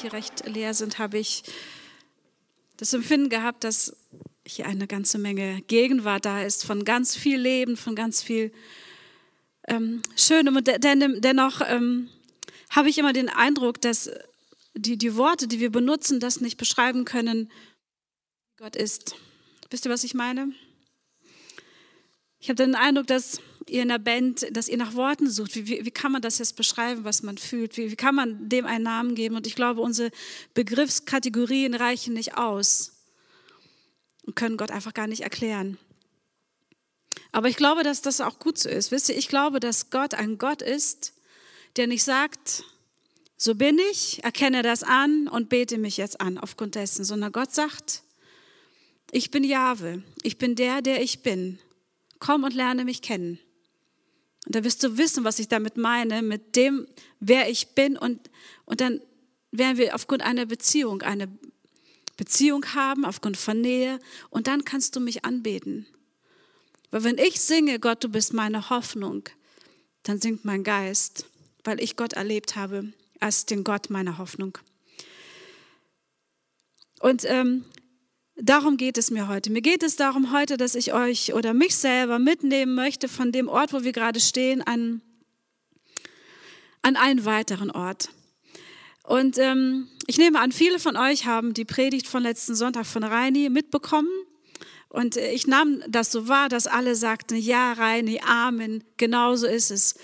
Hier 0.00 0.12
recht 0.12 0.46
leer 0.46 0.74
sind, 0.74 0.98
habe 0.98 1.18
ich 1.18 1.42
das 2.76 2.92
Empfinden 2.92 3.28
gehabt, 3.28 3.64
dass 3.64 3.96
hier 4.46 4.66
eine 4.66 4.86
ganze 4.86 5.18
Menge 5.18 5.62
Gegenwart 5.62 6.24
da 6.24 6.42
ist, 6.42 6.64
von 6.64 6.84
ganz 6.84 7.16
viel 7.16 7.38
Leben, 7.38 7.76
von 7.76 7.94
ganz 7.94 8.22
viel 8.22 8.52
ähm, 9.66 10.02
Schönem. 10.16 10.56
Und 10.56 10.66
den, 10.66 11.20
dennoch 11.20 11.60
ähm, 11.66 12.08
habe 12.70 12.88
ich 12.88 12.98
immer 12.98 13.12
den 13.12 13.28
Eindruck, 13.28 13.80
dass 13.80 14.10
die, 14.74 14.96
die 14.96 15.16
Worte, 15.16 15.48
die 15.48 15.60
wir 15.60 15.70
benutzen, 15.70 16.20
das 16.20 16.40
nicht 16.40 16.56
beschreiben 16.56 17.04
können, 17.04 17.50
Gott 18.56 18.76
ist. 18.76 19.16
Wisst 19.70 19.84
ihr, 19.84 19.90
was 19.90 20.04
ich 20.04 20.14
meine? 20.14 20.52
Ich 22.38 22.48
habe 22.48 22.56
den 22.56 22.74
Eindruck, 22.74 23.06
dass 23.06 23.40
ihr 23.68 23.82
in 23.82 23.88
der 23.88 23.98
Band, 23.98 24.46
dass 24.56 24.68
ihr 24.68 24.76
nach 24.76 24.94
Worten 24.94 25.30
sucht. 25.30 25.54
Wie, 25.54 25.66
wie, 25.66 25.84
wie 25.84 25.90
kann 25.90 26.12
man 26.12 26.22
das 26.22 26.38
jetzt 26.38 26.56
beschreiben, 26.56 27.04
was 27.04 27.22
man 27.22 27.38
fühlt? 27.38 27.76
Wie, 27.76 27.90
wie 27.90 27.96
kann 27.96 28.14
man 28.14 28.48
dem 28.48 28.66
einen 28.66 28.84
Namen 28.84 29.14
geben? 29.14 29.36
Und 29.36 29.46
ich 29.46 29.54
glaube, 29.54 29.80
unsere 29.80 30.10
Begriffskategorien 30.54 31.74
reichen 31.74 32.14
nicht 32.14 32.36
aus 32.36 32.92
und 34.24 34.36
können 34.36 34.56
Gott 34.56 34.70
einfach 34.70 34.94
gar 34.94 35.06
nicht 35.06 35.22
erklären. 35.22 35.78
Aber 37.32 37.48
ich 37.48 37.56
glaube, 37.56 37.82
dass 37.82 38.02
das 38.02 38.20
auch 38.20 38.38
gut 38.38 38.58
so 38.58 38.68
ist. 38.68 38.90
Wisst 38.90 39.08
ihr, 39.08 39.16
ich 39.16 39.28
glaube, 39.28 39.60
dass 39.60 39.90
Gott 39.90 40.14
ein 40.14 40.38
Gott 40.38 40.62
ist, 40.62 41.14
der 41.76 41.86
nicht 41.86 42.04
sagt, 42.04 42.64
so 43.36 43.54
bin 43.54 43.78
ich, 43.90 44.24
erkenne 44.24 44.62
das 44.62 44.82
an 44.82 45.28
und 45.28 45.48
bete 45.48 45.78
mich 45.78 45.96
jetzt 45.96 46.20
an 46.20 46.38
aufgrund 46.38 46.74
dessen, 46.74 47.04
sondern 47.04 47.32
Gott 47.32 47.54
sagt, 47.54 48.02
ich 49.10 49.30
bin 49.30 49.44
Jahwe, 49.44 50.02
ich 50.22 50.38
bin 50.38 50.54
der, 50.54 50.82
der 50.82 51.02
ich 51.02 51.22
bin. 51.22 51.58
Komm 52.18 52.44
und 52.44 52.54
lerne 52.54 52.84
mich 52.84 53.00
kennen. 53.00 53.38
Und 54.48 54.54
da 54.54 54.64
wirst 54.64 54.82
du 54.82 54.96
wissen, 54.96 55.24
was 55.24 55.38
ich 55.38 55.48
damit 55.48 55.76
meine, 55.76 56.22
mit 56.22 56.56
dem, 56.56 56.88
wer 57.20 57.50
ich 57.50 57.74
bin. 57.74 57.98
Und, 57.98 58.30
und 58.64 58.80
dann 58.80 59.02
werden 59.50 59.76
wir 59.76 59.94
aufgrund 59.94 60.22
einer 60.22 60.46
Beziehung 60.46 61.02
eine 61.02 61.28
Beziehung 62.16 62.64
haben, 62.74 63.04
aufgrund 63.04 63.36
von 63.36 63.60
Nähe. 63.60 63.98
Und 64.30 64.46
dann 64.46 64.64
kannst 64.64 64.96
du 64.96 65.00
mich 65.00 65.26
anbeten. 65.26 65.86
Weil 66.90 67.04
wenn 67.04 67.18
ich 67.18 67.42
singe, 67.42 67.78
Gott, 67.78 68.02
du 68.02 68.08
bist 68.08 68.32
meine 68.32 68.70
Hoffnung, 68.70 69.28
dann 70.04 70.18
singt 70.18 70.46
mein 70.46 70.64
Geist, 70.64 71.26
weil 71.62 71.78
ich 71.78 71.96
Gott 71.96 72.14
erlebt 72.14 72.56
habe 72.56 72.94
als 73.20 73.44
den 73.44 73.64
Gott 73.64 73.90
meiner 73.90 74.16
Hoffnung. 74.16 74.56
Und 77.00 77.26
ähm, 77.26 77.66
Darum 78.40 78.76
geht 78.76 78.98
es 78.98 79.10
mir 79.10 79.26
heute. 79.26 79.50
Mir 79.50 79.62
geht 79.62 79.82
es 79.82 79.96
darum 79.96 80.32
heute, 80.32 80.56
dass 80.56 80.76
ich 80.76 80.92
euch 80.92 81.34
oder 81.34 81.54
mich 81.54 81.74
selber 81.74 82.20
mitnehmen 82.20 82.76
möchte 82.76 83.08
von 83.08 83.32
dem 83.32 83.48
Ort, 83.48 83.72
wo 83.72 83.82
wir 83.82 83.90
gerade 83.90 84.20
stehen, 84.20 84.62
an, 84.62 85.02
an 86.82 86.94
einen 86.94 87.24
weiteren 87.24 87.72
Ort. 87.72 88.10
Und 89.02 89.38
ähm, 89.38 89.88
ich 90.06 90.18
nehme 90.18 90.38
an, 90.38 90.52
viele 90.52 90.78
von 90.78 90.96
euch 90.96 91.26
haben 91.26 91.52
die 91.52 91.64
Predigt 91.64 92.06
von 92.06 92.22
letzten 92.22 92.54
Sonntag 92.54 92.86
von 92.86 93.02
Reini 93.02 93.48
mitbekommen. 93.48 94.10
Und 94.88 95.16
ich 95.16 95.48
nahm 95.48 95.82
das 95.88 96.12
so 96.12 96.28
wahr, 96.28 96.48
dass 96.48 96.68
alle 96.68 96.94
sagten, 96.94 97.34
ja, 97.34 97.72
Reini, 97.72 98.20
Amen, 98.24 98.84
genau 98.98 99.34
so 99.34 99.48
ist 99.48 99.72
es. 99.72 99.96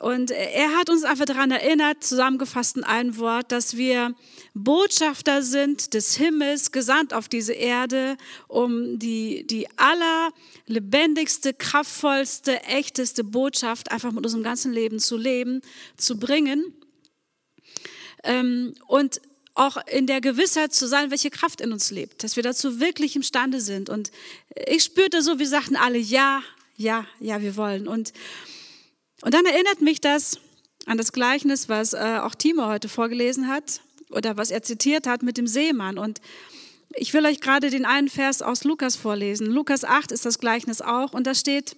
Und 0.00 0.32
er 0.32 0.76
hat 0.76 0.90
uns 0.90 1.04
einfach 1.04 1.24
daran 1.24 1.52
erinnert, 1.52 2.02
zusammengefasst 2.02 2.76
in 2.76 2.84
einem 2.84 3.16
Wort, 3.16 3.52
dass 3.52 3.76
wir 3.76 4.14
Botschafter 4.52 5.42
sind 5.42 5.94
des 5.94 6.16
Himmels, 6.16 6.72
gesandt 6.72 7.14
auf 7.14 7.28
diese 7.28 7.52
Erde, 7.52 8.16
um 8.48 8.98
die, 8.98 9.46
die 9.46 9.68
allerlebendigste, 9.76 11.54
kraftvollste, 11.54 12.60
echteste 12.64 13.22
Botschaft 13.22 13.92
einfach 13.92 14.10
mit 14.10 14.24
unserem 14.24 14.42
ganzen 14.42 14.72
Leben 14.72 14.98
zu 14.98 15.16
leben, 15.16 15.60
zu 15.96 16.18
bringen. 16.18 16.74
Ähm, 18.24 18.74
und 18.88 19.20
auch 19.54 19.76
in 19.86 20.08
der 20.08 20.20
Gewissheit 20.20 20.74
zu 20.74 20.88
sein, 20.88 21.12
welche 21.12 21.30
Kraft 21.30 21.60
in 21.60 21.72
uns 21.72 21.92
lebt, 21.92 22.24
dass 22.24 22.34
wir 22.34 22.42
dazu 22.42 22.80
wirklich 22.80 23.14
imstande 23.14 23.60
sind. 23.60 23.88
Und 23.88 24.10
ich 24.66 24.82
spürte 24.82 25.22
so, 25.22 25.38
wir 25.38 25.46
sagten 25.46 25.76
alle, 25.76 25.98
ja, 25.98 26.42
ja, 26.76 27.06
ja, 27.20 27.40
wir 27.40 27.56
wollen. 27.56 27.86
Und 27.86 28.12
und 29.24 29.32
dann 29.32 29.46
erinnert 29.46 29.80
mich 29.80 30.02
das 30.02 30.38
an 30.84 30.98
das 30.98 31.10
Gleichnis, 31.10 31.70
was 31.70 31.94
äh, 31.94 32.18
auch 32.20 32.34
Timo 32.34 32.66
heute 32.66 32.90
vorgelesen 32.90 33.48
hat 33.48 33.80
oder 34.10 34.36
was 34.36 34.50
er 34.50 34.62
zitiert 34.62 35.06
hat 35.06 35.22
mit 35.22 35.38
dem 35.38 35.46
Seemann. 35.46 35.96
Und 35.96 36.20
ich 36.94 37.14
will 37.14 37.24
euch 37.24 37.40
gerade 37.40 37.70
den 37.70 37.86
einen 37.86 38.10
Vers 38.10 38.42
aus 38.42 38.64
Lukas 38.64 38.96
vorlesen. 38.96 39.46
Lukas 39.46 39.82
8 39.82 40.12
ist 40.12 40.26
das 40.26 40.38
Gleichnis 40.38 40.82
auch 40.82 41.14
und 41.14 41.26
da 41.26 41.34
steht, 41.34 41.74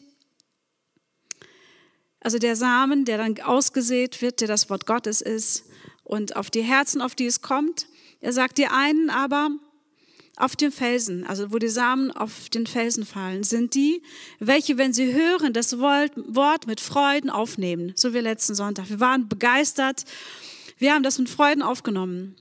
also 2.18 2.40
der 2.40 2.56
Samen, 2.56 3.04
der 3.04 3.18
dann 3.18 3.40
ausgesät 3.40 4.20
wird, 4.22 4.40
der 4.40 4.48
das 4.48 4.68
Wort 4.68 4.84
Gottes 4.84 5.20
ist 5.20 5.66
und 6.02 6.34
auf 6.34 6.50
die 6.50 6.62
Herzen, 6.62 7.00
auf 7.00 7.14
die 7.14 7.26
es 7.26 7.42
kommt. 7.42 7.86
Er 8.20 8.32
sagt, 8.32 8.58
die 8.58 8.66
einen 8.66 9.08
aber, 9.08 9.50
auf 10.36 10.54
dem 10.54 10.70
Felsen, 10.70 11.26
also 11.26 11.50
wo 11.50 11.58
die 11.58 11.68
Samen 11.68 12.10
auf 12.10 12.50
den 12.50 12.66
Felsen 12.66 13.06
fallen, 13.06 13.42
sind 13.42 13.74
die, 13.74 14.02
welche, 14.38 14.76
wenn 14.76 14.92
sie 14.92 15.12
hören, 15.14 15.54
das 15.54 15.78
Wort 15.78 16.66
mit 16.66 16.80
Freuden 16.80 17.30
aufnehmen. 17.30 17.92
So 17.96 18.12
wie 18.12 18.18
letzten 18.18 18.54
Sonntag. 18.54 18.90
Wir 18.90 19.00
waren 19.00 19.28
begeistert. 19.28 20.04
Wir 20.78 20.92
haben 20.92 21.02
das 21.02 21.18
mit 21.18 21.30
Freuden 21.30 21.62
aufgenommen. 21.62 22.36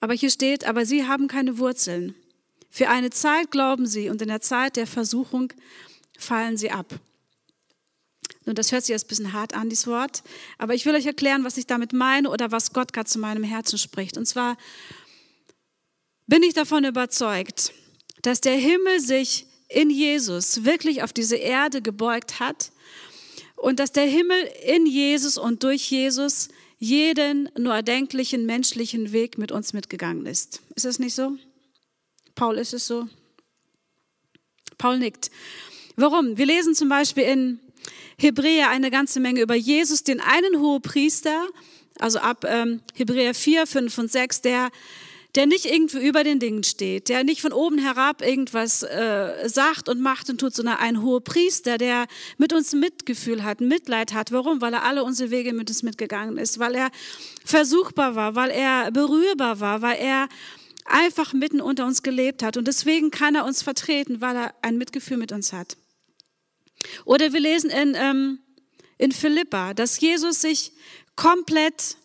Aber 0.00 0.14
hier 0.14 0.30
steht, 0.30 0.66
aber 0.66 0.84
sie 0.84 1.06
haben 1.06 1.28
keine 1.28 1.58
Wurzeln. 1.58 2.14
Für 2.70 2.88
eine 2.88 3.10
Zeit 3.10 3.52
glauben 3.52 3.86
sie 3.86 4.10
und 4.10 4.20
in 4.20 4.28
der 4.28 4.40
Zeit 4.40 4.76
der 4.76 4.86
Versuchung 4.86 5.52
fallen 6.18 6.56
sie 6.56 6.72
ab. 6.72 6.86
Nun, 8.44 8.54
das 8.54 8.70
hört 8.72 8.82
sich 8.82 8.90
jetzt 8.90 9.06
ein 9.06 9.08
bisschen 9.08 9.32
hart 9.32 9.54
an, 9.54 9.68
dieses 9.68 9.86
Wort. 9.86 10.22
Aber 10.58 10.74
ich 10.74 10.86
will 10.86 10.94
euch 10.94 11.06
erklären, 11.06 11.44
was 11.44 11.56
ich 11.56 11.66
damit 11.66 11.92
meine 11.92 12.30
oder 12.30 12.52
was 12.52 12.72
Gott 12.72 12.92
gerade 12.92 13.08
zu 13.08 13.18
meinem 13.18 13.44
Herzen 13.44 13.78
spricht. 13.78 14.16
Und 14.16 14.26
zwar 14.26 14.56
bin 16.26 16.42
ich 16.42 16.54
davon 16.54 16.84
überzeugt, 16.84 17.72
dass 18.22 18.40
der 18.40 18.56
Himmel 18.56 19.00
sich 19.00 19.46
in 19.68 19.90
Jesus 19.90 20.64
wirklich 20.64 21.02
auf 21.02 21.12
diese 21.12 21.36
Erde 21.36 21.82
gebeugt 21.82 22.40
hat 22.40 22.72
und 23.56 23.80
dass 23.80 23.92
der 23.92 24.04
Himmel 24.04 24.38
in 24.64 24.86
Jesus 24.86 25.38
und 25.38 25.62
durch 25.62 25.90
Jesus 25.90 26.48
jeden 26.78 27.48
nur 27.58 27.74
erdenklichen 27.74 28.46
menschlichen 28.46 29.12
Weg 29.12 29.38
mit 29.38 29.50
uns 29.50 29.72
mitgegangen 29.72 30.26
ist. 30.26 30.60
Ist 30.74 30.84
das 30.84 30.98
nicht 30.98 31.14
so? 31.14 31.36
Paul, 32.34 32.58
ist 32.58 32.74
es 32.74 32.86
so? 32.86 33.08
Paul 34.76 34.98
nickt. 34.98 35.30
Warum? 35.96 36.36
Wir 36.36 36.44
lesen 36.44 36.74
zum 36.74 36.90
Beispiel 36.90 37.24
in 37.24 37.60
Hebräer 38.18 38.68
eine 38.68 38.90
ganze 38.90 39.20
Menge 39.20 39.40
über 39.40 39.54
Jesus, 39.54 40.04
den 40.04 40.20
einen 40.20 40.60
Hohepriester, 40.60 41.48
also 41.98 42.18
ab 42.18 42.44
ähm, 42.46 42.82
Hebräer 42.94 43.34
4, 43.34 43.66
5 43.66 43.98
und 43.98 44.12
6, 44.12 44.42
der 44.42 44.70
der 45.36 45.46
nicht 45.46 45.66
irgendwie 45.66 46.06
über 46.06 46.24
den 46.24 46.38
Dingen 46.38 46.64
steht, 46.64 47.10
der 47.10 47.22
nicht 47.22 47.42
von 47.42 47.52
oben 47.52 47.78
herab 47.78 48.22
irgendwas 48.22 48.82
äh, 48.82 49.48
sagt 49.48 49.88
und 49.88 50.00
macht 50.00 50.30
und 50.30 50.40
tut, 50.40 50.54
sondern 50.54 50.78
ein 50.78 51.02
hoher 51.02 51.22
Priester, 51.22 51.76
der 51.76 52.06
mit 52.38 52.54
uns 52.54 52.72
Mitgefühl 52.72 53.44
hat, 53.44 53.60
Mitleid 53.60 54.14
hat. 54.14 54.32
Warum? 54.32 54.62
Weil 54.62 54.72
er 54.72 54.84
alle 54.84 55.04
unsere 55.04 55.30
Wege 55.30 55.52
mit 55.52 55.68
uns 55.68 55.82
mitgegangen 55.82 56.38
ist, 56.38 56.58
weil 56.58 56.74
er 56.74 56.90
versuchbar 57.44 58.14
war, 58.14 58.34
weil 58.34 58.50
er 58.50 58.90
berührbar 58.90 59.60
war, 59.60 59.82
weil 59.82 59.98
er 59.98 60.28
einfach 60.86 61.34
mitten 61.34 61.60
unter 61.60 61.84
uns 61.84 62.02
gelebt 62.02 62.42
hat. 62.42 62.56
Und 62.56 62.66
deswegen 62.66 63.10
kann 63.10 63.34
er 63.34 63.44
uns 63.44 63.62
vertreten, 63.62 64.22
weil 64.22 64.36
er 64.36 64.54
ein 64.62 64.78
Mitgefühl 64.78 65.18
mit 65.18 65.32
uns 65.32 65.52
hat. 65.52 65.76
Oder 67.04 67.32
wir 67.32 67.40
lesen 67.40 67.68
in, 67.70 67.94
ähm, 67.94 68.38
in 68.96 69.12
Philippa, 69.12 69.74
dass 69.74 70.00
Jesus 70.00 70.40
sich 70.40 70.72
komplett 71.14 71.96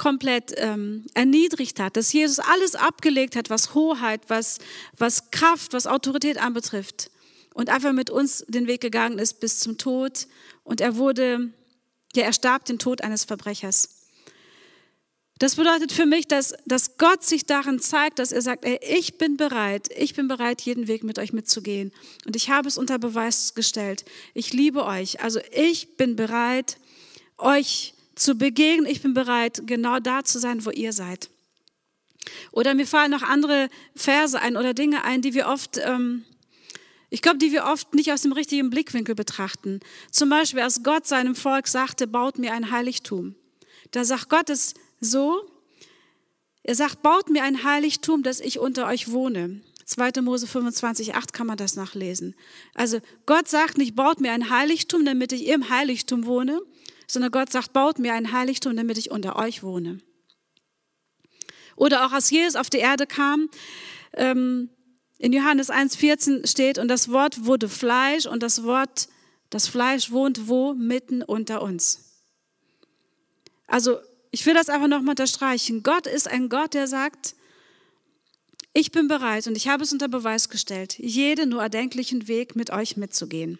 komplett 0.00 0.54
ähm, 0.56 1.04
erniedrigt 1.12 1.78
hat, 1.78 1.94
dass 1.94 2.10
Jesus 2.10 2.38
alles 2.38 2.74
abgelegt 2.74 3.36
hat, 3.36 3.50
was 3.50 3.74
Hoheit, 3.74 4.22
was, 4.28 4.58
was 4.96 5.30
Kraft, 5.30 5.74
was 5.74 5.86
Autorität 5.86 6.38
anbetrifft 6.38 7.10
und 7.52 7.68
einfach 7.68 7.92
mit 7.92 8.08
uns 8.08 8.42
den 8.48 8.66
Weg 8.66 8.80
gegangen 8.80 9.18
ist 9.18 9.40
bis 9.40 9.60
zum 9.60 9.76
Tod 9.76 10.26
und 10.64 10.80
er 10.80 10.96
wurde, 10.96 11.50
ja, 12.14 12.22
er 12.22 12.32
starb 12.32 12.64
den 12.64 12.78
Tod 12.78 13.02
eines 13.02 13.24
Verbrechers. 13.24 13.90
Das 15.38 15.56
bedeutet 15.56 15.92
für 15.92 16.06
mich, 16.06 16.26
dass, 16.26 16.54
dass 16.64 16.96
Gott 16.96 17.22
sich 17.22 17.44
darin 17.44 17.78
zeigt, 17.78 18.20
dass 18.20 18.32
er 18.32 18.40
sagt, 18.40 18.64
ey, 18.64 18.80
ich 18.82 19.18
bin 19.18 19.36
bereit, 19.36 19.90
ich 19.94 20.14
bin 20.14 20.28
bereit, 20.28 20.62
jeden 20.62 20.88
Weg 20.88 21.04
mit 21.04 21.18
euch 21.18 21.34
mitzugehen. 21.34 21.92
Und 22.24 22.36
ich 22.36 22.48
habe 22.48 22.68
es 22.68 22.78
unter 22.78 22.98
Beweis 22.98 23.52
gestellt. 23.54 24.06
Ich 24.32 24.54
liebe 24.54 24.86
euch. 24.86 25.22
Also 25.22 25.40
ich 25.52 25.98
bin 25.98 26.16
bereit, 26.16 26.78
euch 27.36 27.92
zu 28.14 28.34
begegnen. 28.34 28.86
Ich 28.86 29.02
bin 29.02 29.14
bereit, 29.14 29.62
genau 29.66 29.98
da 29.98 30.24
zu 30.24 30.38
sein, 30.38 30.64
wo 30.64 30.70
ihr 30.70 30.92
seid. 30.92 31.30
Oder 32.52 32.74
mir 32.74 32.86
fallen 32.86 33.10
noch 33.10 33.22
andere 33.22 33.68
Verse 33.94 34.38
ein 34.40 34.56
oder 34.56 34.74
Dinge 34.74 35.04
ein, 35.04 35.22
die 35.22 35.34
wir 35.34 35.46
oft, 35.46 35.78
ähm, 35.82 36.24
ich 37.08 37.22
glaube, 37.22 37.38
die 37.38 37.52
wir 37.52 37.64
oft 37.64 37.94
nicht 37.94 38.12
aus 38.12 38.22
dem 38.22 38.32
richtigen 38.32 38.70
Blickwinkel 38.70 39.14
betrachten. 39.14 39.80
Zum 40.10 40.28
Beispiel, 40.28 40.60
als 40.60 40.82
Gott 40.82 41.06
seinem 41.06 41.34
Volk 41.34 41.66
sagte, 41.66 42.06
baut 42.06 42.38
mir 42.38 42.52
ein 42.52 42.70
Heiligtum. 42.70 43.34
Da 43.90 44.04
sagt 44.04 44.28
Gott 44.28 44.50
es 44.50 44.74
so, 45.00 45.40
er 46.62 46.74
sagt, 46.74 47.02
baut 47.02 47.30
mir 47.30 47.42
ein 47.42 47.64
Heiligtum, 47.64 48.22
dass 48.22 48.40
ich 48.40 48.58
unter 48.58 48.86
euch 48.86 49.10
wohne. 49.10 49.62
2. 49.86 50.20
Mose 50.22 50.46
25, 50.46 51.14
8 51.14 51.32
kann 51.32 51.48
man 51.48 51.56
das 51.56 51.74
nachlesen. 51.74 52.36
Also 52.74 53.00
Gott 53.26 53.48
sagt 53.48 53.76
nicht, 53.76 53.96
baut 53.96 54.20
mir 54.20 54.30
ein 54.30 54.50
Heiligtum, 54.50 55.04
damit 55.04 55.32
ich 55.32 55.46
im 55.46 55.68
Heiligtum 55.68 56.26
wohne, 56.26 56.60
sondern 57.12 57.30
Gott 57.30 57.50
sagt, 57.50 57.72
baut 57.72 57.98
mir 57.98 58.14
ein 58.14 58.32
Heiligtum, 58.32 58.76
damit 58.76 58.98
ich 58.98 59.10
unter 59.10 59.36
euch 59.36 59.62
wohne. 59.62 60.00
Oder 61.76 62.06
auch 62.06 62.12
als 62.12 62.30
Jesus 62.30 62.56
auf 62.56 62.70
die 62.70 62.78
Erde 62.78 63.06
kam, 63.06 63.48
ähm, 64.14 64.70
in 65.18 65.32
Johannes 65.32 65.70
1,14 65.70 66.46
steht, 66.46 66.78
und 66.78 66.88
das 66.88 67.10
Wort 67.10 67.44
wurde 67.44 67.68
Fleisch 67.68 68.26
und 68.26 68.42
das 68.42 68.64
Wort, 68.64 69.08
das 69.50 69.66
Fleisch 69.66 70.10
wohnt 70.10 70.48
wo? 70.48 70.74
Mitten 70.74 71.22
unter 71.22 71.62
uns. 71.62 72.10
Also 73.66 73.98
ich 74.30 74.46
will 74.46 74.54
das 74.54 74.68
einfach 74.68 74.88
nochmal 74.88 75.10
unterstreichen. 75.10 75.82
Gott 75.82 76.06
ist 76.06 76.28
ein 76.28 76.48
Gott, 76.48 76.74
der 76.74 76.86
sagt, 76.86 77.34
ich 78.72 78.92
bin 78.92 79.08
bereit 79.08 79.46
und 79.46 79.56
ich 79.56 79.68
habe 79.68 79.82
es 79.82 79.92
unter 79.92 80.08
Beweis 80.08 80.48
gestellt, 80.48 80.98
jeden 80.98 81.50
nur 81.50 81.62
erdenklichen 81.62 82.28
Weg 82.28 82.54
mit 82.54 82.70
euch 82.70 82.96
mitzugehen. 82.96 83.58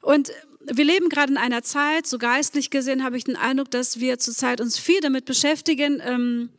Und 0.00 0.32
wir 0.66 0.84
leben 0.84 1.08
gerade 1.08 1.32
in 1.32 1.38
einer 1.38 1.62
Zeit, 1.62 2.06
so 2.06 2.18
geistlich 2.18 2.70
gesehen 2.70 3.04
habe 3.04 3.16
ich 3.16 3.24
den 3.24 3.36
Eindruck, 3.36 3.70
dass 3.70 4.00
wir 4.00 4.18
zurzeit 4.18 4.60
uns 4.60 4.78
viel 4.78 5.00
damit 5.00 5.24
beschäftigen, 5.24 6.00
ähm, 6.04 6.50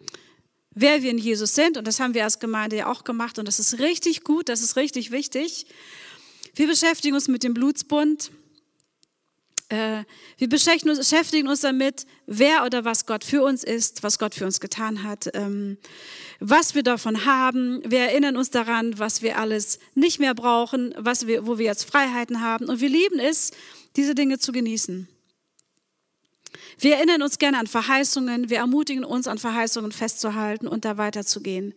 wer 0.72 1.02
wir 1.02 1.12
in 1.12 1.18
Jesus 1.18 1.56
sind. 1.56 1.78
Und 1.78 1.88
das 1.88 2.00
haben 2.00 2.14
wir 2.14 2.24
als 2.24 2.40
Gemeinde 2.40 2.76
ja 2.76 2.88
auch 2.88 3.04
gemacht. 3.04 3.40
Und 3.40 3.48
das 3.48 3.60
ist 3.60 3.80
richtig 3.80 4.24
gut, 4.24 4.50
das 4.50 4.62
ist 4.62 4.76
richtig 4.76 5.12
wichtig. 5.12 5.66
Wir 6.54 6.68
beschäftigen 6.68 7.16
uns 7.16 7.28
mit 7.28 7.44
dem 7.44 7.54
Blutsbund. 7.54 8.32
Äh, 9.70 10.04
wir 10.38 10.48
beschäftigen 10.48 11.48
uns 11.48 11.62
damit, 11.62 12.06
wer 12.28 12.66
oder 12.66 12.86
was 12.86 13.06
Gott 13.06 13.24
für 13.24 13.42
uns 13.44 13.64
ist, 13.64 14.04
was 14.04 14.20
Gott 14.20 14.36
für 14.36 14.46
uns 14.46 14.60
getan 14.60 15.04
hat, 15.04 15.30
ähm, 15.34 15.78
was 16.40 16.76
wir 16.76 16.84
davon 16.84 17.26
haben. 17.26 17.82
Wir 17.84 18.00
erinnern 18.00 18.38
uns 18.38 18.52
daran, 18.52 19.00
was 19.00 19.22
wir 19.22 19.40
alles 19.40 19.80
nicht 19.96 20.20
mehr 20.20 20.36
brauchen, 20.36 20.94
was 20.98 21.26
wir, 21.26 21.48
wo 21.48 21.58
wir 21.58 21.66
jetzt 21.66 21.90
Freiheiten 21.90 22.42
haben. 22.42 22.66
Und 22.66 22.80
wir 22.80 22.90
lieben 22.90 23.20
es, 23.20 23.52
diese 23.96 24.14
Dinge 24.14 24.38
zu 24.38 24.52
genießen. 24.52 25.08
Wir 26.78 26.96
erinnern 26.96 27.22
uns 27.22 27.40
gerne 27.40 27.58
an 27.58 27.68
Verheißungen, 27.68 28.50
wir 28.50 28.58
ermutigen 28.58 29.04
uns, 29.04 29.28
an 29.28 29.38
Verheißungen 29.38 29.92
festzuhalten 29.92 30.68
und 30.68 30.86
da 30.86 30.98
weiterzugehen. 30.98 31.74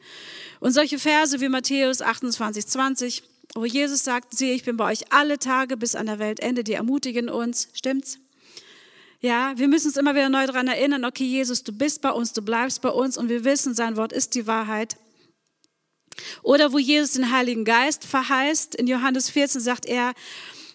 Und 0.61 0.73
solche 0.73 0.99
Verse 0.99 1.41
wie 1.41 1.49
Matthäus 1.49 2.03
28, 2.03 2.67
20, 2.67 3.23
wo 3.55 3.65
Jesus 3.65 4.05
sagt, 4.05 4.37
siehe, 4.37 4.55
ich 4.55 4.65
bin 4.65 4.77
bei 4.77 4.91
euch 4.91 5.13
alle 5.13 5.39
Tage 5.39 5.77
bis 5.77 5.95
an 5.95 6.07
der 6.07 6.19
Weltende, 6.19 6.65
die 6.65 6.75
ermutigen 6.75 7.29
uns. 7.29 7.69
Stimmt's? 7.73 8.19
Ja, 9.21 9.53
wir 9.57 9.67
müssen 9.67 9.89
uns 9.89 9.97
immer 9.97 10.15
wieder 10.15 10.29
neu 10.29 10.47
daran 10.47 10.69
erinnern, 10.69 11.05
okay, 11.05 11.25
Jesus, 11.25 11.65
du 11.65 11.73
bist 11.73 12.03
bei 12.03 12.11
uns, 12.11 12.33
du 12.33 12.43
bleibst 12.43 12.83
bei 12.83 12.91
uns 12.91 13.19
und 13.19 13.29
wir 13.29 13.45
wissen, 13.45 13.75
sein 13.75 13.97
Wort 13.97 14.13
ist 14.13 14.35
die 14.35 14.47
Wahrheit. 14.47 14.97
Oder 16.43 16.73
wo 16.73 16.79
Jesus 16.79 17.13
den 17.13 17.33
Heiligen 17.33 17.65
Geist 17.65 18.05
verheißt, 18.05 18.75
in 18.77 18.87
Johannes 18.87 19.31
14 19.31 19.61
sagt 19.61 19.87
er, 19.87 20.15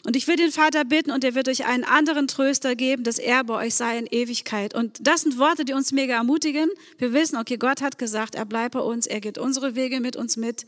und 0.05 0.17
ich 0.17 0.27
will 0.27 0.35
den 0.35 0.51
Vater 0.51 0.83
bitten 0.83 1.11
und 1.11 1.23
er 1.23 1.33
wird 1.33 1.47
euch 1.47 1.65
einen 1.65 1.85
anderen 1.85 2.27
Tröster 2.27 2.75
geben, 2.75 3.05
dass 3.05 3.19
er 3.19 3.45
bei 3.45 3.65
euch 3.65 3.75
sei 3.75 3.97
in 3.97 4.05
Ewigkeit. 4.07 4.73
Und 4.73 5.07
das 5.07 5.21
sind 5.21 5.37
Worte, 5.37 5.63
die 5.63 5.71
uns 5.71 5.93
mega 5.93 6.15
ermutigen. 6.15 6.69
Wir 6.97 7.13
wissen, 7.13 7.37
okay, 7.37 7.55
Gott 7.55 7.81
hat 7.81 7.97
gesagt, 7.97 8.35
er 8.35 8.45
bleibt 8.45 8.73
bei 8.73 8.81
uns, 8.81 9.07
er 9.07 9.21
geht 9.21 9.37
unsere 9.37 9.75
Wege 9.75 10.01
mit 10.01 10.17
uns 10.17 10.35
mit. 10.35 10.65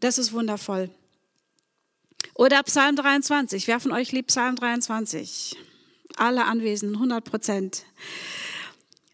Das 0.00 0.18
ist 0.18 0.32
wundervoll. 0.32 0.90
Oder 2.38 2.62
Psalm 2.62 2.94
23. 2.94 3.66
Wer 3.66 3.80
von 3.80 3.90
euch 3.90 4.12
liebt 4.12 4.28
Psalm 4.28 4.54
23? 4.54 5.56
Alle 6.16 6.44
Anwesenden, 6.44 6.94
100 6.94 7.24
Prozent. 7.24 7.82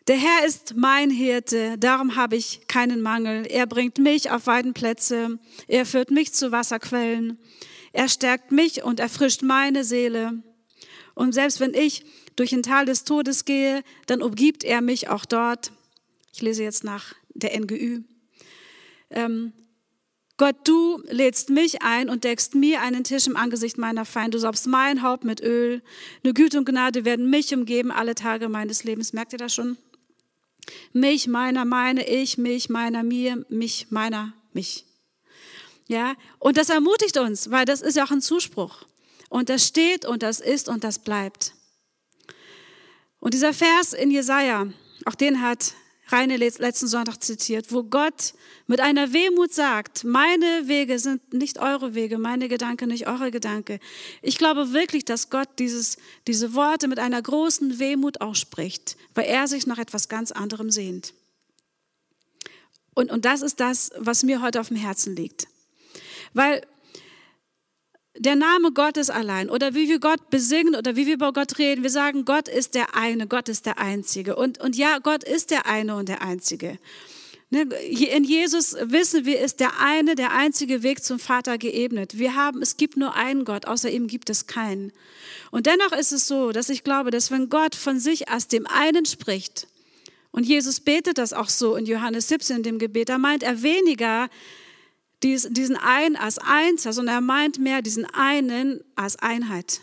Der 0.09 0.17
Herr 0.17 0.47
ist 0.47 0.75
mein 0.77 1.09
Hirte, 1.09 1.79
darum 1.79 2.17
habe 2.17 2.37
ich 2.37 2.69
keinen 2.69 3.01
Mangel. 3.01 3.47
Er 3.47 3.67
bringt 3.67 3.97
mich 3.97 4.31
auf 4.31 4.47
Weidenplätze, 4.47 5.39
er 5.69 5.87
führt 5.87 6.11
mich 6.11 6.35
zu 6.35 6.53
Wasserquellen. 6.53 7.39
Er 7.95 8.11
stärkt 8.11 8.53
mich 8.53 8.83
und 8.83 9.01
erfrischt 9.01 9.41
meine 9.41 9.85
Seele. 9.85 10.43
Und 11.15 11.33
selbst 11.33 11.61
wenn 11.61 11.73
ich 11.73 12.05
durch 12.37 12.53
ein 12.53 12.63
Tal 12.63 12.85
des 12.85 13.05
Todes 13.05 13.47
gehe, 13.47 13.83
dann 14.05 14.21
umgibt 14.21 14.65
er 14.65 14.83
mich 14.83 15.09
auch 15.09 15.25
dort. 15.25 15.73
Ich 16.35 16.43
lese 16.43 16.63
jetzt 16.63 16.85
nach 16.85 17.15
der 17.33 17.59
NGÜ. 17.59 18.03
Ähm, 19.09 19.55
Gott, 20.37 20.57
du 20.65 21.01
lädst 21.09 21.49
mich 21.51 21.83
ein 21.83 22.11
und 22.11 22.25
deckst 22.25 22.57
mir 22.57 22.81
einen 22.81 23.05
Tisch 23.05 23.29
im 23.29 23.37
Angesicht 23.37 23.79
meiner 23.79 24.05
Feinde. 24.05 24.33
Du 24.33 24.41
saubst 24.41 24.67
mein 24.67 25.03
Haupt 25.03 25.23
mit 25.23 25.41
Öl. 25.41 25.81
Eine 26.25 26.35
Güte 26.35 26.59
und 26.59 26.65
Gnade 26.65 27.05
werden 27.05 27.31
mich 27.31 27.55
umgeben 27.55 27.93
alle 27.93 28.17
Tage 28.17 28.49
meines 28.49 28.83
Lebens. 28.83 29.13
Merkt 29.13 29.33
ihr 29.33 29.39
das 29.39 29.55
schon? 29.55 29.79
Mich, 30.93 31.29
meiner, 31.29 31.65
meine, 31.65 32.09
ich, 32.09 32.37
mich, 32.37 32.69
meiner, 32.69 33.05
mir, 33.05 33.47
mich, 33.49 33.91
meiner, 33.91 34.33
mich. 34.53 34.85
Ja, 35.87 36.15
und 36.41 36.57
das 36.57 36.69
ermutigt 36.69 37.17
uns, 37.19 37.51
weil 37.51 37.65
das 37.65 37.81
ist 37.81 37.97
ja 37.97 38.05
auch 38.05 38.11
ein 38.11 38.23
Zuspruch. 38.23 38.87
Und 39.29 39.49
das 39.49 39.67
steht 39.67 40.05
und 40.05 40.23
das 40.25 40.41
ist 40.41 40.69
und 40.69 40.83
das 40.83 40.99
bleibt. 40.99 41.55
Und 43.21 43.35
dieser 43.35 43.53
Vers 43.53 43.93
in 43.93 44.11
Jesaja, 44.11 44.67
auch 45.05 45.15
den 45.15 45.41
hat 45.41 45.75
Reine 46.09 46.37
letzten 46.37 46.87
Sonntag 46.87 47.23
zitiert, 47.23 47.73
wo 47.73 47.83
Gott 47.83 48.35
mit 48.67 48.81
einer 48.81 49.13
Wehmut 49.13 49.55
sagt, 49.55 50.05
meine 50.05 50.63
Wege 50.65 50.99
sind 50.99 51.33
nicht 51.33 51.59
eure 51.59 51.95
Wege, 51.95 52.19
meine 52.19 52.49
Gedanken 52.49 52.89
nicht 52.89 53.07
eure 53.07 53.31
Gedanken. 53.31 53.79
Ich 54.21 54.37
glaube 54.37 54.73
wirklich, 54.73 55.05
dass 55.05 55.31
Gott 55.31 55.49
dieses, 55.59 55.97
diese 56.27 56.55
Worte 56.55 56.89
mit 56.89 56.99
einer 56.99 57.23
großen 57.23 57.79
Wehmut 57.79 58.21
ausspricht, 58.21 58.97
weil 59.15 59.27
er 59.27 59.49
sich 59.49 59.67
nach 59.67 59.79
etwas 59.79 60.09
ganz 60.09 60.31
anderem 60.31 60.71
sehnt. 60.71 61.15
Und, 62.95 63.11
und 63.11 63.25
das 63.25 63.43
ist 63.43 63.61
das, 63.61 63.91
was 63.97 64.23
mir 64.23 64.43
heute 64.43 64.61
auf 64.61 64.69
dem 64.69 64.77
Herzen 64.77 65.17
liegt. 65.17 65.49
Weil 66.33 66.67
der 68.17 68.37
Name 68.37 68.73
Gottes 68.73 69.11
allein 69.11 69.51
oder 69.51 69.75
wie 69.75 69.89
wir 69.89 69.99
Gott 69.99 70.31
besingen 70.31 70.75
oder 70.77 70.97
wie 70.97 71.07
wir 71.07 71.15
über 71.15 71.33
Gott 71.33 71.59
reden, 71.59 71.83
wir 71.83 71.91
sagen, 71.91 72.25
Gott 72.25 72.49
ist 72.49 72.75
der 72.75 72.95
eine, 72.95 73.27
Gott 73.27 73.49
ist 73.49 73.67
der 73.67 73.79
Einzige. 73.79 74.37
Und, 74.37 74.61
und 74.61 74.77
ja, 74.77 74.99
Gott 74.99 75.25
ist 75.25 75.51
der 75.51 75.67
eine 75.67 75.97
und 75.97 76.09
der 76.09 76.23
Einzige. 76.23 76.79
Ne, 77.51 77.63
in 77.63 78.25
Jesus 78.25 78.75
wissen 78.81 79.25
wir, 79.27 79.41
ist 79.41 79.61
der 79.61 79.79
eine, 79.79 80.15
der 80.15 80.33
einzige 80.33 80.83
Weg 80.83 81.05
zum 81.05 81.19
Vater 81.19 81.59
geebnet. 81.59 82.19
Wir 82.19 82.35
haben, 82.35 82.63
es 82.63 82.77
gibt 82.77 82.97
nur 82.97 83.15
einen 83.15 83.45
Gott, 83.45 83.67
außer 83.67 83.91
ihm 83.91 84.07
gibt 84.07 84.31
es 84.31 84.47
keinen. 84.47 84.93
Und 85.51 85.67
dennoch 85.67 85.93
ist 85.93 86.13
es 86.13 86.27
so, 86.27 86.53
dass 86.53 86.69
ich 86.69 86.85
glaube, 86.85 87.11
dass 87.11 87.31
wenn 87.31 87.51
Gott 87.51 87.75
von 87.75 87.99
sich 88.01 88.29
als 88.29 88.49
dem 88.49 88.67
einen 88.67 89.07
spricht, 89.07 89.69
und 90.33 90.45
Jesus 90.45 90.81
betet 90.81 91.19
das 91.19 91.33
auch 91.33 91.49
so 91.49 91.77
in 91.77 91.87
Johannes 91.87 92.27
17 92.27 92.57
in 92.57 92.63
dem 92.65 92.79
Gebet, 92.81 93.09
da 93.09 93.19
meint 93.19 93.45
er 93.45 93.63
weniger, 93.63 94.29
diesen 95.25 95.77
einen 95.77 96.17
als 96.17 96.39
eins, 96.39 96.83
sondern 96.83 97.17
er 97.17 97.21
meint 97.21 97.59
mehr 97.59 97.83
diesen 97.83 98.05
einen 98.05 98.85
als 98.95 99.17
Einheit. 99.17 99.81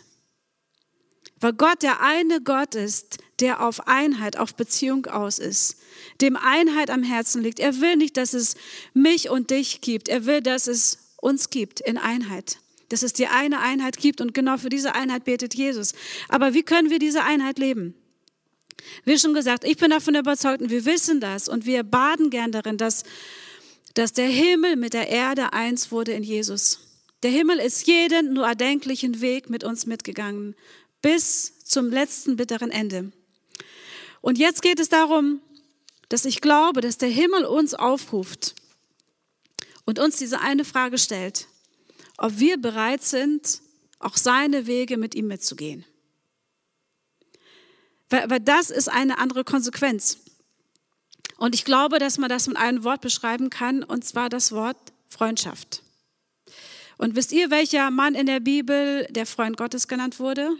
Weil 1.40 1.52
Gott 1.54 1.82
der 1.82 2.00
eine 2.00 2.40
Gott 2.40 2.76
ist, 2.76 3.18
der 3.40 3.66
auf 3.66 3.88
Einheit, 3.88 4.36
auf 4.38 4.54
Beziehung 4.54 5.06
aus 5.06 5.40
ist, 5.40 5.76
dem 6.20 6.36
Einheit 6.36 6.88
am 6.88 7.02
Herzen 7.02 7.42
liegt. 7.42 7.58
Er 7.58 7.80
will 7.80 7.96
nicht, 7.96 8.16
dass 8.16 8.32
es 8.32 8.54
mich 8.94 9.28
und 9.28 9.50
dich 9.50 9.80
gibt. 9.80 10.08
Er 10.08 10.26
will, 10.26 10.40
dass 10.40 10.68
es 10.68 11.16
uns 11.16 11.50
gibt 11.50 11.80
in 11.80 11.98
Einheit. 11.98 12.58
Dass 12.90 13.02
es 13.02 13.12
die 13.12 13.26
eine 13.26 13.58
Einheit 13.58 13.96
gibt 13.96 14.20
und 14.20 14.34
genau 14.34 14.56
für 14.56 14.68
diese 14.68 14.94
Einheit 14.94 15.24
betet 15.24 15.54
Jesus. 15.54 15.94
Aber 16.28 16.54
wie 16.54 16.62
können 16.62 16.90
wir 16.90 17.00
diese 17.00 17.24
Einheit 17.24 17.58
leben? 17.58 17.94
Wie 19.04 19.18
schon 19.18 19.34
gesagt, 19.34 19.64
ich 19.64 19.76
bin 19.76 19.90
davon 19.90 20.14
überzeugt 20.14 20.62
und 20.62 20.70
wir 20.70 20.84
wissen 20.84 21.20
das 21.20 21.48
und 21.48 21.66
wir 21.66 21.82
baden 21.82 22.30
gern 22.30 22.52
darin, 22.52 22.78
dass 22.78 23.02
dass 23.94 24.12
der 24.12 24.28
Himmel 24.28 24.76
mit 24.76 24.94
der 24.94 25.08
Erde 25.08 25.52
eins 25.52 25.90
wurde 25.90 26.12
in 26.12 26.22
Jesus. 26.22 26.80
Der 27.22 27.30
Himmel 27.30 27.58
ist 27.58 27.86
jeden 27.86 28.32
nur 28.32 28.46
erdenklichen 28.46 29.20
Weg 29.20 29.50
mit 29.50 29.64
uns 29.64 29.86
mitgegangen, 29.86 30.54
bis 31.02 31.58
zum 31.64 31.90
letzten 31.90 32.36
bitteren 32.36 32.70
Ende. 32.70 33.12
Und 34.20 34.38
jetzt 34.38 34.62
geht 34.62 34.80
es 34.80 34.88
darum, 34.88 35.40
dass 36.08 36.24
ich 36.24 36.40
glaube, 36.40 36.80
dass 36.80 36.98
der 36.98 37.08
Himmel 37.08 37.44
uns 37.44 37.74
aufruft 37.74 38.54
und 39.84 39.98
uns 39.98 40.16
diese 40.16 40.40
eine 40.40 40.64
Frage 40.64 40.98
stellt, 40.98 41.48
ob 42.18 42.38
wir 42.38 42.56
bereit 42.60 43.02
sind, 43.02 43.60
auch 43.98 44.16
seine 44.16 44.66
Wege 44.66 44.96
mit 44.96 45.14
ihm 45.14 45.26
mitzugehen. 45.26 45.84
Weil, 48.10 48.40
das 48.40 48.70
ist 48.70 48.88
eine 48.88 49.18
andere 49.18 49.42
Konsequenz. 49.42 50.18
Und 51.42 51.56
ich 51.56 51.64
glaube, 51.64 51.98
dass 51.98 52.18
man 52.18 52.30
das 52.30 52.46
mit 52.46 52.56
einem 52.56 52.84
Wort 52.84 53.00
beschreiben 53.00 53.50
kann, 53.50 53.82
und 53.82 54.04
zwar 54.04 54.28
das 54.28 54.52
Wort 54.52 54.76
Freundschaft. 55.08 55.82
Und 56.98 57.16
wisst 57.16 57.32
ihr, 57.32 57.50
welcher 57.50 57.90
Mann 57.90 58.14
in 58.14 58.26
der 58.26 58.38
Bibel 58.38 59.08
der 59.10 59.26
Freund 59.26 59.56
Gottes 59.56 59.88
genannt 59.88 60.20
wurde? 60.20 60.50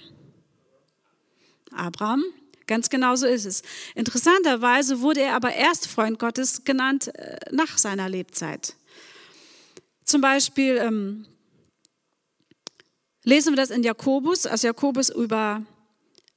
Abraham. 1.70 2.24
Ganz 2.66 2.90
genau 2.90 3.14
so 3.14 3.28
ist 3.28 3.44
es. 3.44 3.62
Interessanterweise 3.94 5.02
wurde 5.02 5.20
er 5.20 5.36
aber 5.36 5.54
erst 5.54 5.86
Freund 5.86 6.18
Gottes 6.18 6.64
genannt 6.64 7.14
äh, 7.14 7.38
nach 7.52 7.78
seiner 7.78 8.08
Lebzeit. 8.08 8.74
Zum 10.04 10.20
Beispiel 10.20 10.78
ähm, 10.78 11.26
lesen 13.22 13.52
wir 13.52 13.56
das 13.56 13.70
in 13.70 13.84
Jakobus, 13.84 14.46
als 14.46 14.62
Jakobus 14.62 15.10
über 15.10 15.62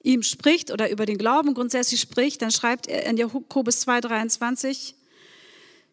ihm 0.06 0.24
spricht 0.24 0.72
oder 0.72 0.90
über 0.90 1.06
den 1.06 1.18
Glauben 1.18 1.54
grundsätzlich 1.54 2.00
spricht, 2.00 2.42
dann 2.42 2.52
schreibt 2.52 2.88
er 2.88 3.06
in 3.06 3.18
Jakobus 3.18 3.86
2,23 3.88 4.94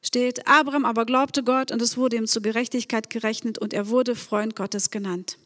steht, 0.02 0.46
Abraham 0.48 0.84
aber 0.84 1.06
glaubte 1.06 1.42
Gott 1.44 1.70
und 1.70 1.80
es 1.80 1.96
wurde 1.96 2.16
ihm 2.16 2.26
zur 2.26 2.42
Gerechtigkeit 2.42 3.08
gerechnet 3.08 3.58
und 3.58 3.72
er 3.72 3.88
wurde 3.88 4.16
Freund 4.16 4.56
Gottes 4.56 4.90
genannt. 4.90 5.38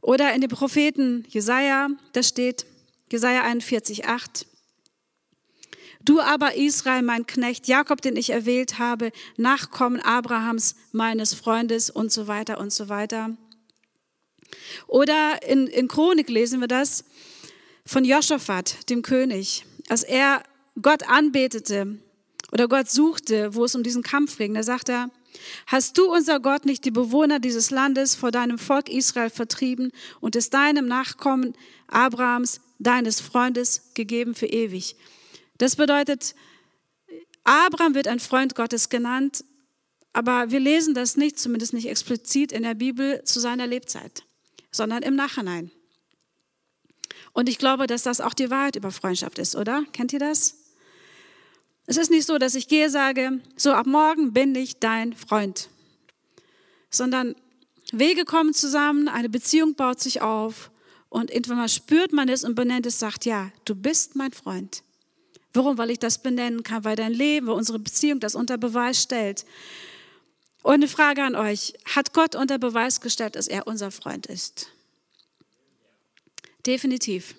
Oder 0.00 0.34
in 0.34 0.40
dem 0.40 0.50
Propheten 0.50 1.24
Jesaja, 1.28 1.88
da 2.12 2.22
steht, 2.22 2.66
Jesaja 3.10 3.44
41,8. 3.44 4.46
Du 6.04 6.20
aber 6.20 6.54
Israel, 6.54 7.02
mein 7.02 7.26
Knecht, 7.26 7.66
Jakob, 7.66 8.00
den 8.02 8.16
ich 8.16 8.30
erwählt 8.30 8.78
habe, 8.78 9.10
Nachkommen 9.36 10.00
Abrahams, 10.00 10.76
meines 10.92 11.34
Freundes 11.34 11.90
und 11.90 12.12
so 12.12 12.28
weiter 12.28 12.58
und 12.58 12.72
so 12.72 12.88
weiter. 12.88 13.36
Oder 14.86 15.42
in, 15.46 15.66
in 15.66 15.88
Chronik 15.88 16.28
lesen 16.28 16.60
wir 16.60 16.68
das 16.68 17.04
von 17.86 18.04
Joschafat, 18.04 18.90
dem 18.90 19.00
König, 19.02 19.64
als 19.88 20.02
er 20.02 20.42
Gott 20.82 21.08
anbetete 21.08 21.98
oder 22.52 22.68
Gott 22.68 22.90
suchte, 22.90 23.54
wo 23.54 23.64
es 23.64 23.74
um 23.74 23.82
diesen 23.82 24.02
Kampf 24.02 24.36
ging. 24.36 24.54
Da 24.54 24.62
sagt 24.62 24.88
er, 24.88 25.10
hast 25.66 25.96
du, 25.96 26.12
unser 26.12 26.40
Gott, 26.40 26.66
nicht 26.66 26.84
die 26.84 26.90
Bewohner 26.90 27.38
dieses 27.38 27.70
Landes 27.70 28.14
vor 28.14 28.30
deinem 28.30 28.58
Volk 28.58 28.88
Israel 28.88 29.30
vertrieben 29.30 29.92
und 30.20 30.36
es 30.36 30.50
deinem 30.50 30.86
Nachkommen 30.86 31.54
Abrahams, 31.86 32.60
deines 32.78 33.20
Freundes, 33.20 33.94
gegeben 33.94 34.34
für 34.34 34.46
ewig? 34.46 34.96
Das 35.58 35.76
bedeutet, 35.76 36.34
Abraham 37.44 37.94
wird 37.94 38.08
ein 38.08 38.20
Freund 38.20 38.54
Gottes 38.56 38.88
genannt, 38.88 39.44
aber 40.12 40.50
wir 40.50 40.60
lesen 40.60 40.94
das 40.94 41.16
nicht, 41.16 41.38
zumindest 41.38 41.72
nicht 41.72 41.88
explizit 41.88 42.50
in 42.50 42.64
der 42.64 42.74
Bibel 42.74 43.22
zu 43.24 43.38
seiner 43.38 43.66
Lebzeit, 43.66 44.24
sondern 44.72 45.02
im 45.02 45.14
Nachhinein. 45.14 45.70
Und 47.36 47.50
ich 47.50 47.58
glaube, 47.58 47.86
dass 47.86 48.02
das 48.02 48.22
auch 48.22 48.32
die 48.32 48.48
Wahrheit 48.48 48.76
über 48.76 48.90
Freundschaft 48.90 49.38
ist, 49.38 49.56
oder? 49.56 49.84
Kennt 49.92 50.10
ihr 50.14 50.18
das? 50.18 50.56
Es 51.84 51.98
ist 51.98 52.10
nicht 52.10 52.24
so, 52.24 52.38
dass 52.38 52.54
ich 52.54 52.66
gehe, 52.66 52.88
sage, 52.88 53.42
so 53.56 53.72
ab 53.72 53.84
morgen 53.84 54.32
bin 54.32 54.54
ich 54.54 54.78
dein 54.78 55.12
Freund, 55.12 55.68
sondern 56.88 57.36
Wege 57.92 58.24
kommen 58.24 58.54
zusammen, 58.54 59.08
eine 59.08 59.28
Beziehung 59.28 59.74
baut 59.74 60.00
sich 60.00 60.22
auf 60.22 60.70
und 61.10 61.30
irgendwann 61.30 61.68
spürt 61.68 62.14
man 62.14 62.30
es 62.30 62.42
und 62.42 62.54
benennt 62.54 62.86
es, 62.86 62.98
sagt, 62.98 63.26
ja, 63.26 63.50
du 63.66 63.74
bist 63.74 64.16
mein 64.16 64.32
Freund. 64.32 64.82
Warum? 65.52 65.76
Weil 65.76 65.90
ich 65.90 65.98
das 65.98 66.22
benennen 66.22 66.62
kann, 66.62 66.84
weil 66.84 66.96
dein 66.96 67.12
Leben, 67.12 67.48
weil 67.48 67.56
unsere 67.56 67.78
Beziehung 67.78 68.18
das 68.18 68.34
unter 68.34 68.56
Beweis 68.56 69.02
stellt. 69.02 69.44
Und 70.62 70.72
eine 70.72 70.88
Frage 70.88 71.22
an 71.22 71.34
euch, 71.34 71.74
hat 71.84 72.14
Gott 72.14 72.34
unter 72.34 72.56
Beweis 72.56 73.02
gestellt, 73.02 73.36
dass 73.36 73.46
er 73.46 73.66
unser 73.66 73.90
Freund 73.90 74.24
ist? 74.24 74.70
Definitiv. 76.66 77.34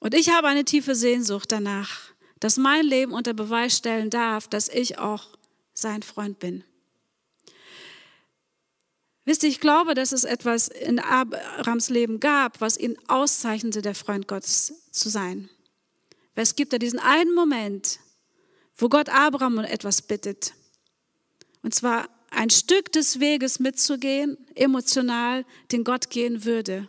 Und 0.00 0.14
ich 0.14 0.30
habe 0.30 0.48
eine 0.48 0.64
tiefe 0.64 0.94
Sehnsucht 0.94 1.50
danach, 1.52 2.10
dass 2.38 2.58
mein 2.58 2.84
Leben 2.84 3.12
unter 3.12 3.32
Beweis 3.32 3.76
stellen 3.76 4.10
darf, 4.10 4.46
dass 4.48 4.68
ich 4.68 4.98
auch 4.98 5.28
sein 5.72 6.02
Freund 6.02 6.38
bin. 6.38 6.64
Wisst 9.24 9.42
ihr, 9.42 9.48
ich 9.48 9.58
glaube, 9.58 9.94
dass 9.94 10.12
es 10.12 10.24
etwas 10.24 10.68
in 10.68 11.00
Abrams 11.00 11.88
Leben 11.88 12.20
gab, 12.20 12.60
was 12.60 12.78
ihn 12.78 12.96
auszeichnete, 13.08 13.82
der 13.82 13.94
Freund 13.94 14.28
Gottes 14.28 14.72
zu 14.92 15.08
sein. 15.08 15.48
Weil 16.34 16.44
es 16.44 16.54
gibt 16.54 16.72
da 16.72 16.78
diesen 16.78 17.00
einen 17.00 17.34
Moment, 17.34 17.98
wo 18.76 18.88
Gott 18.88 19.08
Abraham 19.08 19.58
um 19.58 19.64
etwas 19.64 20.02
bittet. 20.02 20.52
Und 21.62 21.74
zwar 21.74 22.08
ein 22.30 22.50
Stück 22.50 22.92
des 22.92 23.18
Weges 23.18 23.58
mitzugehen, 23.58 24.36
emotional, 24.54 25.44
den 25.72 25.82
Gott 25.82 26.10
gehen 26.10 26.44
würde. 26.44 26.88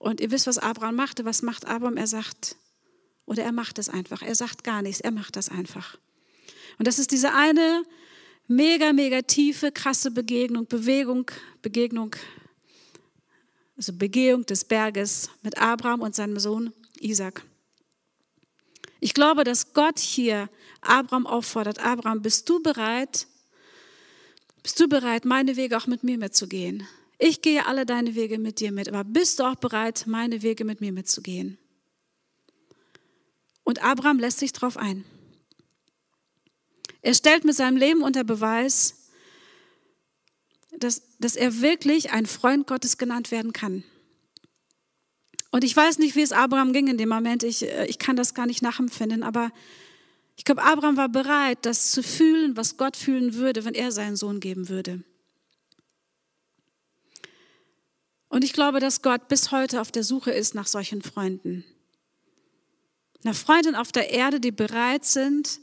Und 0.00 0.20
ihr 0.22 0.30
wisst, 0.30 0.46
was 0.46 0.56
Abraham 0.56 0.96
machte. 0.96 1.26
Was 1.26 1.42
macht 1.42 1.66
Abraham? 1.66 1.98
Er 1.98 2.06
sagt, 2.06 2.56
oder 3.26 3.44
er 3.44 3.52
macht 3.52 3.78
es 3.78 3.90
einfach. 3.90 4.22
Er 4.22 4.34
sagt 4.34 4.64
gar 4.64 4.80
nichts, 4.80 5.00
er 5.00 5.10
macht 5.10 5.36
das 5.36 5.50
einfach. 5.50 5.98
Und 6.78 6.88
das 6.88 6.98
ist 6.98 7.12
diese 7.12 7.34
eine 7.34 7.84
mega, 8.48 8.94
mega 8.94 9.20
tiefe, 9.20 9.70
krasse 9.70 10.10
Begegnung, 10.10 10.66
Bewegung, 10.66 11.30
Begegnung, 11.60 12.16
also 13.76 13.92
Begehung 13.92 14.46
des 14.46 14.64
Berges 14.64 15.28
mit 15.42 15.58
Abraham 15.58 16.00
und 16.00 16.14
seinem 16.14 16.38
Sohn 16.38 16.72
Isaac. 16.98 17.44
Ich 19.00 19.12
glaube, 19.12 19.44
dass 19.44 19.74
Gott 19.74 19.98
hier 19.98 20.48
Abraham 20.80 21.26
auffordert, 21.26 21.78
Abraham, 21.78 22.22
bist 22.22 22.48
du 22.48 22.62
bereit, 22.62 23.26
bist 24.62 24.80
du 24.80 24.88
bereit, 24.88 25.26
meine 25.26 25.56
Wege 25.56 25.76
auch 25.76 25.86
mit 25.86 26.04
mir 26.04 26.16
mitzugehen? 26.16 26.88
Ich 27.22 27.42
gehe 27.42 27.66
alle 27.66 27.84
deine 27.84 28.14
Wege 28.14 28.38
mit 28.38 28.60
dir 28.60 28.72
mit, 28.72 28.88
aber 28.88 29.04
bist 29.04 29.38
du 29.38 29.44
auch 29.44 29.56
bereit, 29.56 30.04
meine 30.06 30.40
Wege 30.40 30.64
mit 30.64 30.80
mir 30.80 30.90
mitzugehen? 30.90 31.58
Und 33.62 33.84
Abraham 33.84 34.18
lässt 34.18 34.38
sich 34.38 34.54
darauf 34.54 34.78
ein. 34.78 35.04
Er 37.02 37.12
stellt 37.12 37.44
mit 37.44 37.54
seinem 37.54 37.76
Leben 37.76 38.00
unter 38.00 38.24
Beweis, 38.24 39.10
dass, 40.78 41.02
dass 41.18 41.36
er 41.36 41.60
wirklich 41.60 42.10
ein 42.10 42.24
Freund 42.24 42.66
Gottes 42.66 42.96
genannt 42.96 43.30
werden 43.30 43.52
kann. 43.52 43.84
Und 45.50 45.62
ich 45.62 45.76
weiß 45.76 45.98
nicht, 45.98 46.16
wie 46.16 46.22
es 46.22 46.32
Abraham 46.32 46.72
ging 46.72 46.86
in 46.86 46.96
dem 46.96 47.10
Moment. 47.10 47.42
Ich, 47.42 47.62
äh, 47.62 47.84
ich 47.84 47.98
kann 47.98 48.16
das 48.16 48.32
gar 48.32 48.46
nicht 48.46 48.62
nachempfinden, 48.62 49.22
aber 49.22 49.50
ich 50.36 50.44
glaube, 50.44 50.62
Abraham 50.62 50.96
war 50.96 51.10
bereit, 51.10 51.58
das 51.62 51.90
zu 51.90 52.02
fühlen, 52.02 52.56
was 52.56 52.78
Gott 52.78 52.96
fühlen 52.96 53.34
würde, 53.34 53.66
wenn 53.66 53.74
er 53.74 53.92
seinen 53.92 54.16
Sohn 54.16 54.40
geben 54.40 54.70
würde. 54.70 55.04
Und 58.30 58.42
ich 58.42 58.54
glaube, 58.54 58.80
dass 58.80 59.02
Gott 59.02 59.28
bis 59.28 59.50
heute 59.50 59.82
auf 59.82 59.92
der 59.92 60.04
Suche 60.04 60.30
ist 60.30 60.54
nach 60.54 60.66
solchen 60.66 61.02
Freunden 61.02 61.64
nach 63.22 63.34
Freunden 63.34 63.74
auf 63.74 63.92
der 63.92 64.10
Erde, 64.10 64.40
die 64.40 64.50
bereit 64.50 65.04
sind, 65.04 65.60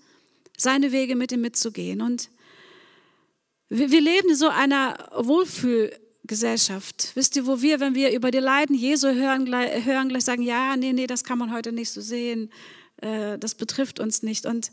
seine 0.58 0.92
Wege 0.92 1.16
mit 1.16 1.32
ihm 1.32 1.42
mitzugehen. 1.42 2.02
Und 2.02 2.30
wir, 3.70 3.88
leben 4.02 4.30
in 4.30 4.36
so 4.36 4.50
einer 4.50 5.10
Wohlfühlgesellschaft. 5.16 7.12
Wisst 7.16 7.36
ihr, 7.36 7.46
wo 7.48 7.62
wir, 7.62 7.80
wenn 7.80 7.96
wir 7.96 8.12
über 8.12 8.32
die 8.32 8.40
Leiden 8.40 8.76
Jesu 8.76 9.08
hören, 9.10 9.46
gleich, 9.46 9.86
hören, 9.86 10.10
gleich 10.10 10.24
sagen, 10.24 10.44
ja, 10.44 10.76
nee, 10.78 10.94
nee, 10.94 11.08
das 11.08 11.24
kann 11.24 11.38
man 11.38 11.54
heute 11.54 11.72
nicht 11.72 11.92
so 11.92 12.02
sehen, 12.02 12.52
äh, 12.98 13.38
das 13.38 13.56
betrifft 13.56 14.00
uns 14.00 14.24
nicht. 14.24 14.46
Und 14.46 14.72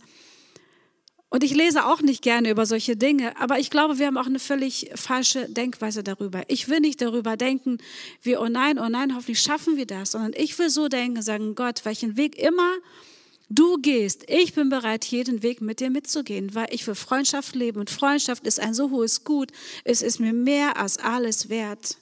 und 1.34 1.42
ich 1.42 1.52
lese 1.52 1.84
auch 1.84 2.00
nicht 2.00 2.22
gerne 2.22 2.48
über 2.48 2.64
solche 2.64 2.96
Dinge, 2.96 3.36
aber 3.40 3.58
ich 3.58 3.68
glaube, 3.68 3.98
wir 3.98 4.06
haben 4.06 4.16
auch 4.16 4.26
eine 4.26 4.38
völlig 4.38 4.92
falsche 4.94 5.48
Denkweise 5.48 6.04
darüber. 6.04 6.44
Ich 6.46 6.68
will 6.68 6.78
nicht 6.78 7.02
darüber 7.02 7.36
denken, 7.36 7.78
wie, 8.22 8.36
oh 8.36 8.46
nein, 8.46 8.78
oh 8.78 8.88
nein, 8.88 9.16
hoffentlich 9.16 9.40
schaffen 9.40 9.76
wir 9.76 9.84
das, 9.84 10.12
sondern 10.12 10.32
ich 10.36 10.56
will 10.60 10.70
so 10.70 10.86
denken, 10.86 11.22
sagen, 11.22 11.56
Gott, 11.56 11.84
welchen 11.84 12.16
Weg 12.16 12.38
immer 12.38 12.70
du 13.48 13.78
gehst, 13.78 14.30
ich 14.30 14.54
bin 14.54 14.68
bereit, 14.68 15.06
jeden 15.06 15.42
Weg 15.42 15.60
mit 15.60 15.80
dir 15.80 15.90
mitzugehen, 15.90 16.54
weil 16.54 16.68
ich 16.70 16.84
für 16.84 16.94
Freundschaft 16.94 17.56
lebe 17.56 17.80
und 17.80 17.90
Freundschaft 17.90 18.46
ist 18.46 18.60
ein 18.60 18.72
so 18.72 18.92
hohes 18.92 19.24
Gut, 19.24 19.50
es 19.82 20.02
ist 20.02 20.20
mir 20.20 20.32
mehr 20.32 20.76
als 20.76 20.98
alles 20.98 21.48
wert. 21.48 21.96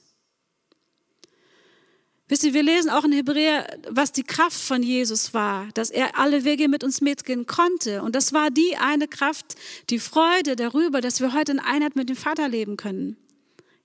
Wisst 2.33 2.45
ihr, 2.45 2.55
wir 2.55 2.63
lesen 2.63 2.89
auch 2.89 3.03
in 3.03 3.11
Hebräer, 3.11 3.77
was 3.91 4.11
die 4.11 4.23
Kraft 4.23 4.59
von 4.59 4.81
Jesus 4.81 5.35
war, 5.35 5.67
dass 5.75 5.91
er 5.91 6.17
alle 6.17 6.43
Wege 6.45 6.67
mit 6.67 6.83
uns 6.83 6.99
mitgehen 6.99 7.45
konnte. 7.45 8.01
Und 8.01 8.15
das 8.15 8.33
war 8.33 8.49
die 8.49 8.75
eine 8.75 9.07
Kraft, 9.07 9.53
die 9.91 9.99
Freude 9.99 10.55
darüber, 10.55 10.99
dass 10.99 11.21
wir 11.21 11.35
heute 11.35 11.51
in 11.51 11.59
Einheit 11.59 11.95
mit 11.95 12.09
dem 12.09 12.15
Vater 12.15 12.49
leben 12.49 12.75
können. 12.75 13.17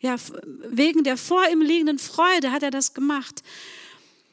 Ja, 0.00 0.16
wegen 0.66 1.04
der 1.04 1.18
vor 1.18 1.46
ihm 1.52 1.60
liegenden 1.60 1.98
Freude 1.98 2.50
hat 2.50 2.62
er 2.62 2.70
das 2.70 2.94
gemacht. 2.94 3.42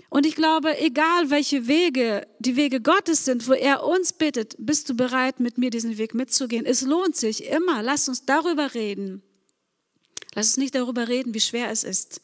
Und 0.07 0.25
ich 0.25 0.35
glaube, 0.35 0.79
egal 0.79 1.29
welche 1.29 1.67
Wege 1.67 2.25
die 2.39 2.55
Wege 2.55 2.79
Gottes 2.79 3.25
sind, 3.25 3.49
wo 3.49 3.51
er 3.51 3.83
uns 3.83 4.13
bittet, 4.13 4.55
bist 4.57 4.87
du 4.87 4.95
bereit, 4.95 5.41
mit 5.41 5.57
mir 5.57 5.71
diesen 5.71 5.97
Weg 5.97 6.13
mitzugehen? 6.13 6.65
Es 6.65 6.83
lohnt 6.83 7.17
sich 7.17 7.47
immer. 7.47 7.83
Lass 7.83 8.07
uns 8.07 8.25
darüber 8.25 8.75
reden. 8.75 9.23
Lass 10.35 10.47
uns 10.47 10.57
nicht 10.57 10.73
darüber 10.73 11.09
reden, 11.09 11.33
wie 11.33 11.41
schwer 11.41 11.69
es 11.69 11.83
ist. 11.83 12.21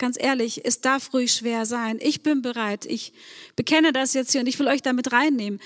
Ganz 0.00 0.16
ehrlich, 0.18 0.64
es 0.64 0.80
darf 0.80 1.12
ruhig 1.12 1.30
schwer 1.30 1.66
sein. 1.66 1.98
Ich 2.00 2.22
bin 2.22 2.40
bereit. 2.40 2.86
Ich 2.86 3.12
bekenne 3.54 3.92
das 3.92 4.14
jetzt 4.14 4.32
hier 4.32 4.40
und 4.40 4.46
ich 4.46 4.58
will 4.58 4.66
euch 4.66 4.80
damit 4.80 5.12
reinnehmen. 5.12 5.60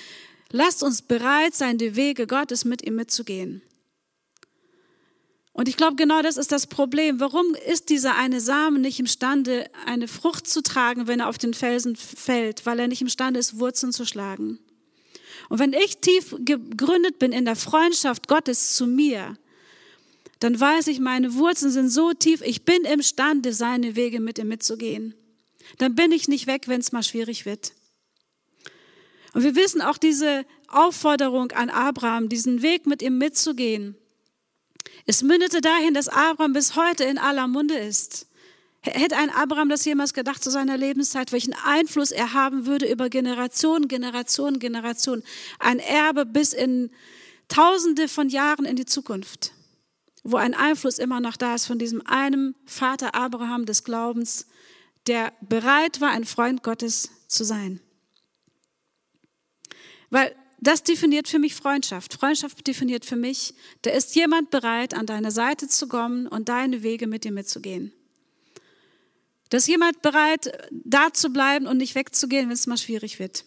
Lasst 0.50 0.82
uns 0.82 1.02
bereit 1.02 1.54
sein, 1.54 1.78
die 1.78 1.94
Wege 1.94 2.26
Gottes 2.26 2.64
mit 2.64 2.82
ihm 2.84 2.96
mitzugehen. 2.96 3.62
Und 5.52 5.68
ich 5.68 5.76
glaube, 5.76 5.94
genau 5.94 6.20
das 6.20 6.36
ist 6.36 6.50
das 6.50 6.66
Problem. 6.66 7.20
Warum 7.20 7.54
ist 7.54 7.90
dieser 7.90 8.16
eine 8.16 8.40
Samen 8.40 8.80
nicht 8.80 8.98
imstande, 8.98 9.70
eine 9.86 10.08
Frucht 10.08 10.48
zu 10.48 10.64
tragen, 10.64 11.06
wenn 11.06 11.20
er 11.20 11.28
auf 11.28 11.38
den 11.38 11.54
Felsen 11.54 11.94
fällt? 11.94 12.66
Weil 12.66 12.80
er 12.80 12.88
nicht 12.88 13.02
imstande 13.02 13.38
ist, 13.38 13.60
Wurzeln 13.60 13.92
zu 13.92 14.04
schlagen. 14.04 14.58
Und 15.48 15.60
wenn 15.60 15.72
ich 15.72 15.98
tief 15.98 16.34
gegründet 16.40 17.20
bin 17.20 17.30
in 17.30 17.44
der 17.44 17.54
Freundschaft 17.54 18.26
Gottes 18.26 18.74
zu 18.74 18.88
mir, 18.88 19.36
dann 20.40 20.58
weiß 20.58 20.88
ich, 20.88 21.00
meine 21.00 21.34
Wurzeln 21.34 21.70
sind 21.70 21.88
so 21.88 22.12
tief, 22.12 22.42
ich 22.42 22.64
bin 22.64 22.84
imstande, 22.84 23.52
seine 23.52 23.96
Wege 23.96 24.20
mit 24.20 24.38
ihm 24.38 24.48
mitzugehen. 24.48 25.14
dann 25.78 25.94
bin 25.94 26.12
ich 26.12 26.28
nicht 26.28 26.46
weg, 26.46 26.68
wenn 26.68 26.80
es 26.80 26.92
mal 26.92 27.02
schwierig 27.02 27.46
wird. 27.46 27.72
Und 29.32 29.42
wir 29.42 29.56
wissen 29.56 29.82
auch 29.82 29.98
diese 29.98 30.44
Aufforderung 30.68 31.52
an 31.52 31.70
Abraham, 31.70 32.28
diesen 32.28 32.62
Weg 32.62 32.86
mit 32.86 33.02
ihm 33.02 33.18
mitzugehen. 33.18 33.96
Es 35.06 35.22
mündete 35.22 35.60
dahin, 35.60 35.94
dass 35.94 36.08
Abraham 36.08 36.52
bis 36.52 36.76
heute 36.76 37.04
in 37.04 37.18
aller 37.18 37.48
Munde 37.48 37.74
ist. 37.74 38.26
Hätte 38.80 39.16
ein 39.16 39.30
Abraham 39.30 39.70
das 39.70 39.84
jemals 39.84 40.12
gedacht 40.12 40.44
zu 40.44 40.50
seiner 40.50 40.76
Lebenszeit, 40.76 41.32
welchen 41.32 41.54
Einfluss 41.64 42.10
er 42.10 42.34
haben 42.34 42.66
würde 42.66 42.90
über 42.90 43.08
Generationen, 43.08 43.88
Generationen, 43.88 44.58
Generationen. 44.58 45.22
Ein 45.58 45.78
Erbe 45.78 46.26
bis 46.26 46.52
in 46.52 46.90
Tausende 47.48 48.08
von 48.08 48.28
Jahren 48.28 48.64
in 48.64 48.76
die 48.76 48.86
Zukunft, 48.86 49.52
wo 50.24 50.36
ein 50.36 50.54
Einfluss 50.54 50.98
immer 50.98 51.20
noch 51.20 51.36
da 51.36 51.54
ist 51.54 51.66
von 51.66 51.78
diesem 51.78 52.04
einen 52.06 52.54
Vater 52.64 53.14
Abraham 53.14 53.66
des 53.66 53.84
Glaubens, 53.84 54.46
der 55.06 55.32
bereit 55.42 56.00
war, 56.00 56.10
ein 56.10 56.24
Freund 56.24 56.62
Gottes 56.62 57.10
zu 57.28 57.44
sein. 57.44 57.80
Weil 60.08 60.34
das 60.60 60.82
definiert 60.82 61.28
für 61.28 61.38
mich 61.38 61.54
Freundschaft. 61.54 62.14
Freundschaft 62.14 62.66
definiert 62.66 63.04
für 63.04 63.16
mich, 63.16 63.54
da 63.82 63.90
ist 63.90 64.14
jemand 64.14 64.50
bereit, 64.50 64.94
an 64.94 65.04
deine 65.04 65.30
Seite 65.30 65.68
zu 65.68 65.88
kommen 65.88 66.26
und 66.26 66.48
deine 66.48 66.82
Wege 66.82 67.06
mit 67.06 67.24
dir 67.24 67.32
mitzugehen. 67.32 67.92
Da 69.50 69.58
ist 69.58 69.68
jemand 69.68 70.00
bereit, 70.00 70.70
da 70.72 71.12
zu 71.12 71.30
bleiben 71.30 71.66
und 71.66 71.76
nicht 71.76 71.94
wegzugehen, 71.94 72.48
wenn 72.48 72.54
es 72.54 72.66
mal 72.66 72.78
schwierig 72.78 73.18
wird. 73.18 73.44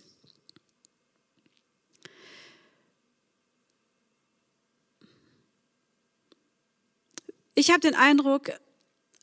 Ich 7.59 7.71
habe 7.71 7.79
den 7.79 7.95
Eindruck, 7.95 8.51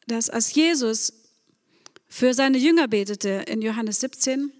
dass 0.09 0.29
als 0.29 0.53
Jesus 0.53 1.13
für 2.09 2.35
seine 2.35 2.59
Jünger 2.59 2.89
betete 2.89 3.45
in 3.47 3.63
Johannes 3.63 4.01
17, 4.01 4.51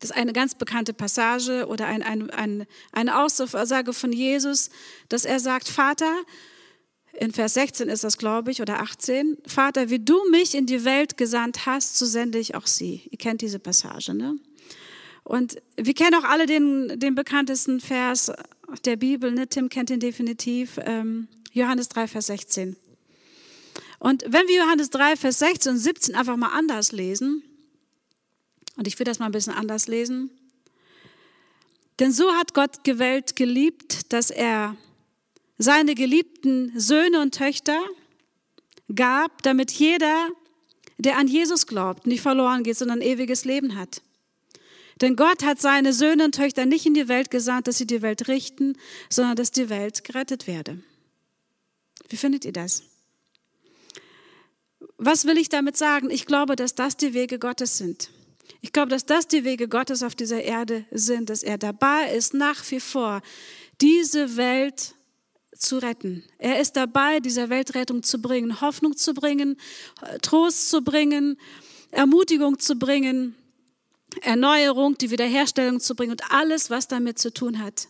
das 0.00 0.10
ist 0.10 0.16
eine 0.16 0.32
ganz 0.32 0.56
bekannte 0.56 0.92
Passage 0.92 1.68
oder 1.68 1.86
ein, 1.86 2.02
ein, 2.02 2.30
ein, 2.30 2.66
eine 2.90 3.20
Aussage 3.20 3.92
von 3.92 4.12
Jesus, 4.12 4.70
dass 5.08 5.24
er 5.24 5.38
sagt, 5.38 5.68
Vater, 5.68 6.12
in 7.12 7.30
Vers 7.30 7.54
16 7.54 7.88
ist 7.88 8.02
das, 8.02 8.18
glaube 8.18 8.50
ich, 8.50 8.60
oder 8.60 8.80
18, 8.80 9.38
Vater, 9.46 9.88
wie 9.88 10.00
du 10.00 10.28
mich 10.32 10.56
in 10.56 10.66
die 10.66 10.84
Welt 10.84 11.16
gesandt 11.16 11.64
hast, 11.64 11.96
so 11.96 12.06
sende 12.06 12.40
ich 12.40 12.56
auch 12.56 12.66
sie. 12.66 13.06
Ihr 13.08 13.18
kennt 13.18 13.42
diese 13.42 13.60
Passage, 13.60 14.14
ne? 14.14 14.34
Und 15.22 15.62
wir 15.76 15.94
kennen 15.94 16.16
auch 16.16 16.24
alle 16.24 16.46
den, 16.46 16.98
den 16.98 17.14
bekanntesten 17.14 17.78
Vers 17.78 18.32
der 18.84 18.96
Bibel, 18.96 19.30
ne? 19.30 19.46
Tim 19.46 19.68
kennt 19.68 19.90
ihn 19.90 20.00
definitiv, 20.00 20.80
ähm, 20.84 21.28
Johannes 21.52 21.88
3, 21.88 22.08
Vers 22.08 22.26
16. 22.26 22.76
Und 23.98 24.24
wenn 24.26 24.48
wir 24.48 24.56
Johannes 24.56 24.90
3, 24.90 25.16
Vers 25.16 25.38
16 25.38 25.72
und 25.72 25.78
17 25.78 26.14
einfach 26.14 26.36
mal 26.36 26.52
anders 26.52 26.92
lesen, 26.92 27.44
und 28.76 28.86
ich 28.86 28.98
will 28.98 29.04
das 29.04 29.18
mal 29.18 29.26
ein 29.26 29.32
bisschen 29.32 29.52
anders 29.52 29.86
lesen. 29.86 30.30
Denn 31.98 32.10
so 32.10 32.32
hat 32.32 32.54
Gott 32.54 32.78
Welt 32.86 33.36
geliebt, 33.36 34.12
dass 34.12 34.30
er 34.30 34.76
seine 35.58 35.94
geliebten 35.94 36.72
Söhne 36.78 37.20
und 37.20 37.34
Töchter 37.34 37.78
gab, 38.94 39.42
damit 39.42 39.70
jeder, 39.72 40.28
der 40.98 41.18
an 41.18 41.28
Jesus 41.28 41.66
glaubt, 41.66 42.06
nicht 42.06 42.22
verloren 42.22 42.64
geht, 42.64 42.76
sondern 42.76 43.00
ein 43.00 43.06
ewiges 43.06 43.44
Leben 43.44 43.76
hat. 43.76 44.02
Denn 45.00 45.16
Gott 45.16 45.44
hat 45.44 45.60
seine 45.60 45.92
Söhne 45.92 46.24
und 46.24 46.34
Töchter 46.34 46.66
nicht 46.66 46.86
in 46.86 46.94
die 46.94 47.08
Welt 47.08 47.30
gesandt, 47.30 47.66
dass 47.66 47.78
sie 47.78 47.86
die 47.86 48.02
Welt 48.02 48.28
richten, 48.28 48.76
sondern 49.08 49.36
dass 49.36 49.50
die 49.50 49.68
Welt 49.68 50.04
gerettet 50.04 50.46
werde. 50.46 50.78
Wie 52.12 52.16
findet 52.16 52.44
ihr 52.44 52.52
das? 52.52 52.82
Was 54.98 55.24
will 55.24 55.38
ich 55.38 55.48
damit 55.48 55.76
sagen? 55.76 56.10
Ich 56.10 56.26
glaube, 56.26 56.56
dass 56.56 56.74
das 56.74 56.96
die 56.96 57.14
Wege 57.14 57.38
Gottes 57.38 57.78
sind. 57.78 58.10
Ich 58.60 58.72
glaube, 58.72 58.90
dass 58.90 59.06
das 59.06 59.26
die 59.26 59.44
Wege 59.44 59.66
Gottes 59.66 60.02
auf 60.02 60.14
dieser 60.14 60.42
Erde 60.42 60.84
sind, 60.90 61.30
dass 61.30 61.42
er 61.42 61.56
dabei 61.56 62.14
ist, 62.14 62.34
nach 62.34 62.70
wie 62.70 62.80
vor 62.80 63.22
diese 63.80 64.36
Welt 64.36 64.94
zu 65.56 65.78
retten. 65.78 66.22
Er 66.38 66.60
ist 66.60 66.76
dabei, 66.76 67.20
dieser 67.20 67.48
Welt 67.48 67.74
Rettung 67.74 68.02
zu 68.02 68.20
bringen, 68.20 68.60
Hoffnung 68.60 68.96
zu 68.96 69.14
bringen, 69.14 69.56
Trost 70.20 70.68
zu 70.68 70.82
bringen, 70.82 71.38
Ermutigung 71.90 72.58
zu 72.58 72.76
bringen, 72.76 73.34
Erneuerung, 74.20 74.98
die 74.98 75.10
Wiederherstellung 75.10 75.80
zu 75.80 75.94
bringen 75.94 76.12
und 76.12 76.30
alles, 76.30 76.68
was 76.68 76.88
damit 76.88 77.18
zu 77.18 77.32
tun 77.32 77.58
hat. 77.58 77.88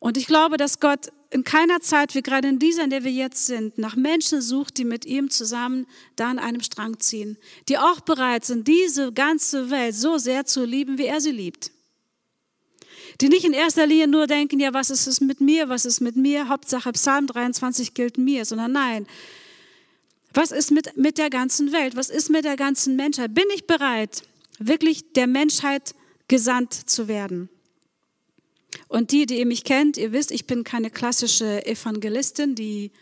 Und 0.00 0.16
ich 0.16 0.26
glaube, 0.26 0.56
dass 0.56 0.80
Gott 0.80 1.12
in 1.30 1.44
keiner 1.44 1.80
Zeit, 1.80 2.14
wie 2.14 2.22
gerade 2.22 2.48
in 2.48 2.58
dieser, 2.58 2.82
in 2.82 2.90
der 2.90 3.04
wir 3.04 3.12
jetzt 3.12 3.46
sind, 3.46 3.78
nach 3.78 3.94
Menschen 3.94 4.40
sucht, 4.40 4.78
die 4.78 4.84
mit 4.84 5.04
ihm 5.04 5.30
zusammen 5.30 5.86
da 6.16 6.28
an 6.28 6.40
einem 6.40 6.62
Strang 6.62 6.98
ziehen, 6.98 7.38
die 7.68 7.78
auch 7.78 8.00
bereit 8.00 8.44
sind, 8.44 8.66
diese 8.66 9.12
ganze 9.12 9.70
Welt 9.70 9.94
so 9.94 10.18
sehr 10.18 10.44
zu 10.46 10.64
lieben, 10.64 10.98
wie 10.98 11.04
er 11.04 11.20
sie 11.20 11.30
liebt. 11.30 11.70
Die 13.20 13.28
nicht 13.28 13.44
in 13.44 13.52
erster 13.52 13.86
Linie 13.86 14.08
nur 14.08 14.26
denken, 14.26 14.58
ja, 14.58 14.72
was 14.72 14.90
ist 14.90 15.06
es 15.06 15.20
mit 15.20 15.40
mir, 15.40 15.68
was 15.68 15.84
ist 15.84 16.00
mit 16.00 16.16
mir, 16.16 16.48
Hauptsache 16.48 16.92
Psalm 16.92 17.26
23 17.26 17.92
gilt 17.92 18.16
mir, 18.16 18.44
sondern 18.44 18.72
nein, 18.72 19.06
was 20.32 20.50
ist 20.50 20.70
mit, 20.70 20.96
mit 20.96 21.18
der 21.18 21.28
ganzen 21.28 21.72
Welt, 21.72 21.94
was 21.94 22.08
ist 22.08 22.30
mit 22.30 22.44
der 22.44 22.56
ganzen 22.56 22.96
Menschheit? 22.96 23.34
Bin 23.34 23.46
ich 23.54 23.66
bereit, 23.66 24.22
wirklich 24.58 25.12
der 25.12 25.26
Menschheit 25.26 25.94
gesandt 26.28 26.72
zu 26.72 27.06
werden? 27.06 27.50
Und 28.88 29.12
die, 29.12 29.26
die 29.26 29.38
ihr 29.38 29.46
mich 29.46 29.64
kennt, 29.64 29.96
ihr 29.96 30.12
wisst, 30.12 30.30
ich 30.30 30.46
bin 30.46 30.64
keine 30.64 30.90
klassische 30.90 31.64
Evangelistin, 31.66 32.54
die 32.54 32.92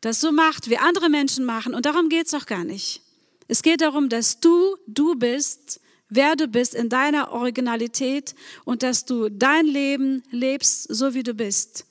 das 0.00 0.20
so 0.20 0.32
macht, 0.32 0.68
wie 0.68 0.78
andere 0.78 1.08
Menschen 1.08 1.44
machen. 1.44 1.74
Und 1.74 1.86
darum 1.86 2.08
geht 2.08 2.26
es 2.26 2.34
auch 2.34 2.46
gar 2.46 2.64
nicht. 2.64 3.02
Es 3.48 3.62
geht 3.62 3.80
darum, 3.80 4.08
dass 4.08 4.40
du 4.40 4.76
du 4.86 5.14
bist, 5.14 5.80
wer 6.08 6.36
du 6.36 6.48
bist 6.48 6.74
in 6.74 6.88
deiner 6.88 7.32
Originalität 7.32 8.34
und 8.64 8.82
dass 8.82 9.04
du 9.04 9.28
dein 9.28 9.66
Leben 9.66 10.22
lebst, 10.30 10.92
so 10.92 11.14
wie 11.14 11.22
du 11.22 11.34
bist. 11.34 11.86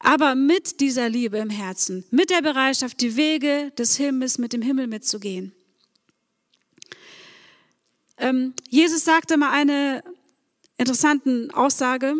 Aber 0.00 0.34
mit 0.34 0.80
dieser 0.80 1.08
Liebe 1.08 1.38
im 1.38 1.50
Herzen, 1.50 2.04
mit 2.10 2.30
der 2.30 2.42
Bereitschaft, 2.42 3.00
die 3.00 3.16
Wege 3.16 3.72
des 3.76 3.96
Himmels 3.96 4.38
mit 4.38 4.52
dem 4.52 4.62
Himmel 4.62 4.86
mitzugehen. 4.86 5.52
Ähm, 8.18 8.54
Jesus 8.68 9.04
sagte 9.04 9.36
mal 9.36 9.50
eine 9.50 10.02
interessanten 10.78 11.50
Aussage. 11.50 12.14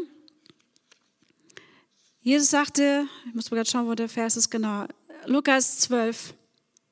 Jesus 2.21 2.51
sagte, 2.51 3.07
ich 3.27 3.35
muss 3.35 3.51
mal 3.51 3.57
gerade 3.57 3.71
schauen, 3.71 3.87
wo 3.87 3.95
der 3.95 4.09
Vers 4.09 4.37
ist 4.37 4.51
genau, 4.51 4.87
Lukas 5.25 5.79
12, 5.79 6.35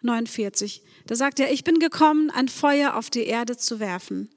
49. 0.00 0.82
Da 1.06 1.14
sagt 1.14 1.40
er, 1.40 1.52
ich 1.52 1.64
bin 1.64 1.78
gekommen, 1.78 2.30
ein 2.30 2.48
Feuer 2.48 2.94
auf 2.96 3.10
die 3.10 3.24
Erde 3.24 3.56
zu 3.56 3.80
werfen. 3.80 4.30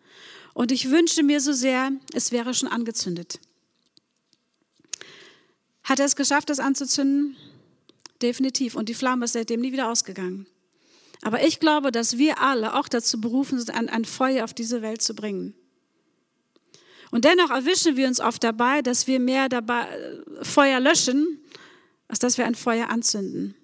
Und 0.54 0.72
ich 0.72 0.90
wünsche 0.90 1.24
mir 1.24 1.40
so 1.40 1.54
sehr, 1.54 1.92
es 2.14 2.32
wäre 2.32 2.54
schon 2.54 2.68
angezündet. 2.68 3.40
Hat 5.84 6.00
er 6.00 6.06
es 6.06 6.16
geschafft, 6.16 6.50
das 6.50 6.60
anzuzünden? 6.60 7.38
Definitiv. 8.22 8.76
Und 8.76 8.90
die 8.90 8.94
Flamme 8.94 9.26
ist 9.26 9.34
seitdem 9.34 9.62
nie 9.62 9.72
wieder 9.72 9.90
ausgegangen. 9.90 10.48
Aber 11.22 11.46
ich 11.46 11.60
glaube, 11.60 11.92
dass 11.92 12.18
wir 12.18 12.42
alle 12.42 12.76
auch 12.76 12.88
dazu 12.88 13.22
berufen 13.22 13.60
sind, 13.60 13.74
ein, 13.74 13.90
ein 13.90 14.06
Feuer 14.06 14.44
auf 14.44 14.54
diese 14.54 14.82
Welt 14.82 15.02
zu 15.02 15.16
bringen. 15.16 15.54
Und 17.12 17.26
dennoch 17.26 17.50
erwischen 17.50 17.98
wir 17.98 18.08
uns 18.08 18.20
oft 18.20 18.44
dabei, 18.44 18.82
dass 18.82 19.08
wir 19.08 19.20
mehr 19.20 19.50
dabei 19.50 19.84
äh, 19.84 20.46
Feuer 20.46 20.80
löschen, 20.80 21.40
als 22.08 22.20
dass 22.20 22.38
wir 22.38 22.46
ein 22.46 22.56
Feuer 22.56 22.90
anzünden. 22.90 23.56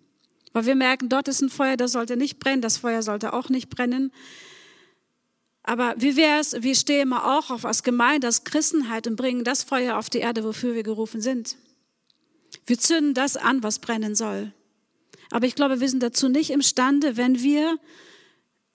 Weil 0.54 0.66
wir 0.66 0.76
merken, 0.76 1.10
dort 1.10 1.28
ist 1.28 1.42
ein 1.42 1.50
Feuer, 1.50 1.78
das 1.78 1.92
sollte 1.92 2.18
nicht 2.18 2.40
brennen, 2.40 2.62
das 2.62 2.78
Feuer 2.78 3.02
sollte 3.02 3.34
auch 3.34 3.50
nicht 3.50 3.70
brennen. 3.70 4.12
Aber 5.64 5.96
wie 5.98 6.16
wäre 6.16 6.40
es, 6.40 6.62
wir 6.62 6.76
stehen 6.76 7.10
mal 7.10 7.38
auch 7.38 7.50
auf 7.50 7.66
als 7.66 7.84
Gemeinde, 7.84 8.28
als 8.28 8.44
Christenheit 8.44 9.08
und 9.08 9.16
bringen 9.16 9.44
das 9.44 9.64
Feuer 9.64 9.98
auf 9.98 10.10
die 10.10 10.20
Erde, 10.20 10.44
wofür 10.44 10.76
wir 10.76 10.84
gerufen 10.84 11.22
sind. 11.22 11.58
Wir 12.66 12.80
zünden 12.80 13.14
das 13.14 13.36
an, 13.36 13.64
was 13.64 13.80
brennen 13.80 14.16
soll. 14.16 14.54
Aber 15.32 15.48
ich 15.48 15.56
glaube, 15.56 15.80
wir 15.80 15.90
sind 15.90 16.04
dazu 16.04 16.30
nicht 16.30 16.52
imstande, 16.52 17.18
wenn 17.18 17.42
wir 17.42 17.78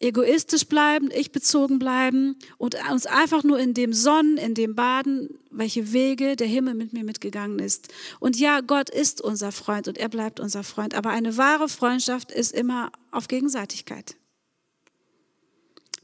egoistisch 0.01 0.65
bleiben, 0.67 1.11
ich 1.15 1.31
bezogen 1.31 1.79
bleiben 1.79 2.37
und 2.57 2.75
uns 2.91 3.07
einfach 3.07 3.45
nur 3.45 3.59
in 3.59 3.75
dem 3.75 3.93
Sonnen, 3.93 4.39
in 4.39 4.55
dem 4.55 4.75
Baden, 4.75 5.39
welche 5.51 5.93
Wege 5.93 6.37
der 6.37 6.47
Himmel 6.47 6.75
mit 6.75 6.93
mir 6.93 7.05
mitgegangen 7.05 7.59
ist. 7.59 7.89
Und 8.19 8.39
ja, 8.39 8.61
Gott 8.61 8.89
ist 8.89 9.21
unser 9.21 9.53
Freund 9.53 9.89
und 9.89 9.99
er 9.99 10.09
bleibt 10.09 10.41
unser 10.41 10.65
Freund. 10.65 10.95
Aber 10.95 11.11
eine 11.11 11.37
wahre 11.37 11.69
Freundschaft 11.69 12.33
ist 12.33 12.53
immer 12.53 12.91
auf 13.11 13.29
Gegenseitigkeit. 13.29 14.17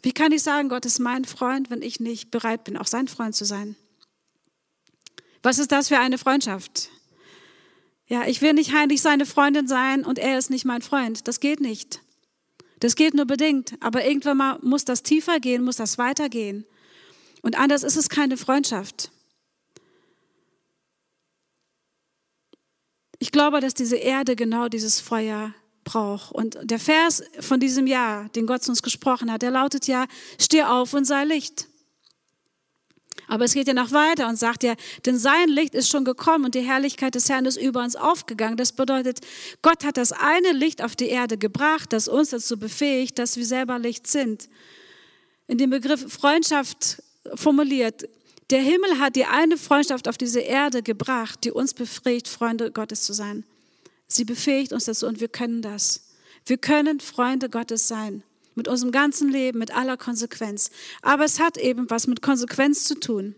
Wie 0.02 0.12
kann 0.12 0.30
ich 0.30 0.42
sagen, 0.42 0.68
Gott 0.68 0.84
ist 0.84 0.98
mein 0.98 1.24
Freund, 1.24 1.70
wenn 1.70 1.82
ich 1.82 1.98
nicht 1.98 2.30
bereit 2.30 2.64
bin, 2.64 2.76
auch 2.76 2.86
sein 2.86 3.08
Freund 3.08 3.34
zu 3.34 3.44
sein? 3.44 3.76
Was 5.42 5.58
ist 5.58 5.72
das 5.72 5.88
für 5.88 5.98
eine 5.98 6.18
Freundschaft? 6.18 6.90
Ja, 8.08 8.26
ich 8.26 8.42
will 8.42 8.52
nicht 8.52 8.72
heimlich 8.72 9.00
seine 9.00 9.26
Freundin 9.26 9.66
sein 9.66 10.04
und 10.04 10.18
er 10.18 10.38
ist 10.38 10.50
nicht 10.50 10.64
mein 10.64 10.82
Freund. 10.82 11.26
Das 11.26 11.40
geht 11.40 11.60
nicht. 11.60 12.00
Das 12.80 12.94
geht 12.94 13.14
nur 13.14 13.24
bedingt, 13.24 13.74
aber 13.80 14.04
irgendwann 14.04 14.36
mal 14.36 14.58
muss 14.62 14.84
das 14.84 15.02
tiefer 15.02 15.40
gehen, 15.40 15.64
muss 15.64 15.76
das 15.76 15.98
weitergehen. 15.98 16.66
Und 17.42 17.58
anders 17.58 17.82
ist 17.82 17.96
es 17.96 18.08
keine 18.08 18.36
Freundschaft. 18.36 19.10
Ich 23.18 23.32
glaube, 23.32 23.60
dass 23.60 23.72
diese 23.74 23.96
Erde 23.96 24.36
genau 24.36 24.68
dieses 24.68 25.00
Feuer 25.00 25.54
braucht. 25.84 26.32
Und 26.32 26.58
der 26.62 26.78
Vers 26.78 27.22
von 27.40 27.60
diesem 27.60 27.86
Jahr, 27.86 28.28
den 28.30 28.46
Gott 28.46 28.62
zu 28.62 28.70
uns 28.70 28.82
gesprochen 28.82 29.32
hat, 29.32 29.40
der 29.40 29.50
lautet 29.50 29.86
ja, 29.86 30.06
steh 30.38 30.64
auf 30.64 30.92
und 30.92 31.06
sei 31.06 31.24
Licht. 31.24 31.68
Aber 33.28 33.44
es 33.44 33.54
geht 33.54 33.66
ja 33.66 33.74
noch 33.74 33.92
weiter 33.92 34.28
und 34.28 34.36
sagt 34.36 34.62
ja, 34.62 34.74
denn 35.04 35.18
sein 35.18 35.48
Licht 35.48 35.74
ist 35.74 35.88
schon 35.88 36.04
gekommen 36.04 36.44
und 36.44 36.54
die 36.54 36.60
Herrlichkeit 36.60 37.14
des 37.14 37.28
Herrn 37.28 37.44
ist 37.46 37.56
über 37.56 37.82
uns 37.82 37.96
aufgegangen. 37.96 38.56
Das 38.56 38.72
bedeutet, 38.72 39.20
Gott 39.62 39.84
hat 39.84 39.96
das 39.96 40.12
eine 40.12 40.52
Licht 40.52 40.82
auf 40.82 40.94
die 40.94 41.08
Erde 41.08 41.36
gebracht, 41.36 41.92
das 41.92 42.08
uns 42.08 42.30
dazu 42.30 42.58
befähigt, 42.58 43.18
dass 43.18 43.36
wir 43.36 43.44
selber 43.44 43.78
Licht 43.78 44.06
sind. 44.06 44.48
In 45.48 45.58
dem 45.58 45.70
Begriff 45.70 46.12
Freundschaft 46.12 47.02
formuliert, 47.34 48.08
der 48.50 48.60
Himmel 48.60 49.00
hat 49.00 49.16
die 49.16 49.24
eine 49.24 49.56
Freundschaft 49.56 50.08
auf 50.08 50.16
diese 50.16 50.40
Erde 50.40 50.82
gebracht, 50.82 51.40
die 51.42 51.50
uns 51.50 51.74
befähigt, 51.74 52.28
Freunde 52.28 52.70
Gottes 52.70 53.02
zu 53.02 53.12
sein. 53.12 53.44
Sie 54.06 54.24
befähigt 54.24 54.72
uns 54.72 54.84
dazu 54.84 55.06
und 55.06 55.20
wir 55.20 55.28
können 55.28 55.62
das. 55.62 56.02
Wir 56.44 56.58
können 56.58 57.00
Freunde 57.00 57.50
Gottes 57.50 57.88
sein 57.88 58.22
mit 58.56 58.66
unserem 58.66 58.90
ganzen 58.90 59.30
Leben, 59.30 59.58
mit 59.58 59.74
aller 59.74 59.96
Konsequenz. 59.96 60.70
Aber 61.02 61.24
es 61.24 61.38
hat 61.38 61.56
eben 61.56 61.88
was 61.88 62.08
mit 62.08 62.22
Konsequenz 62.22 62.84
zu 62.84 62.98
tun. 62.98 63.36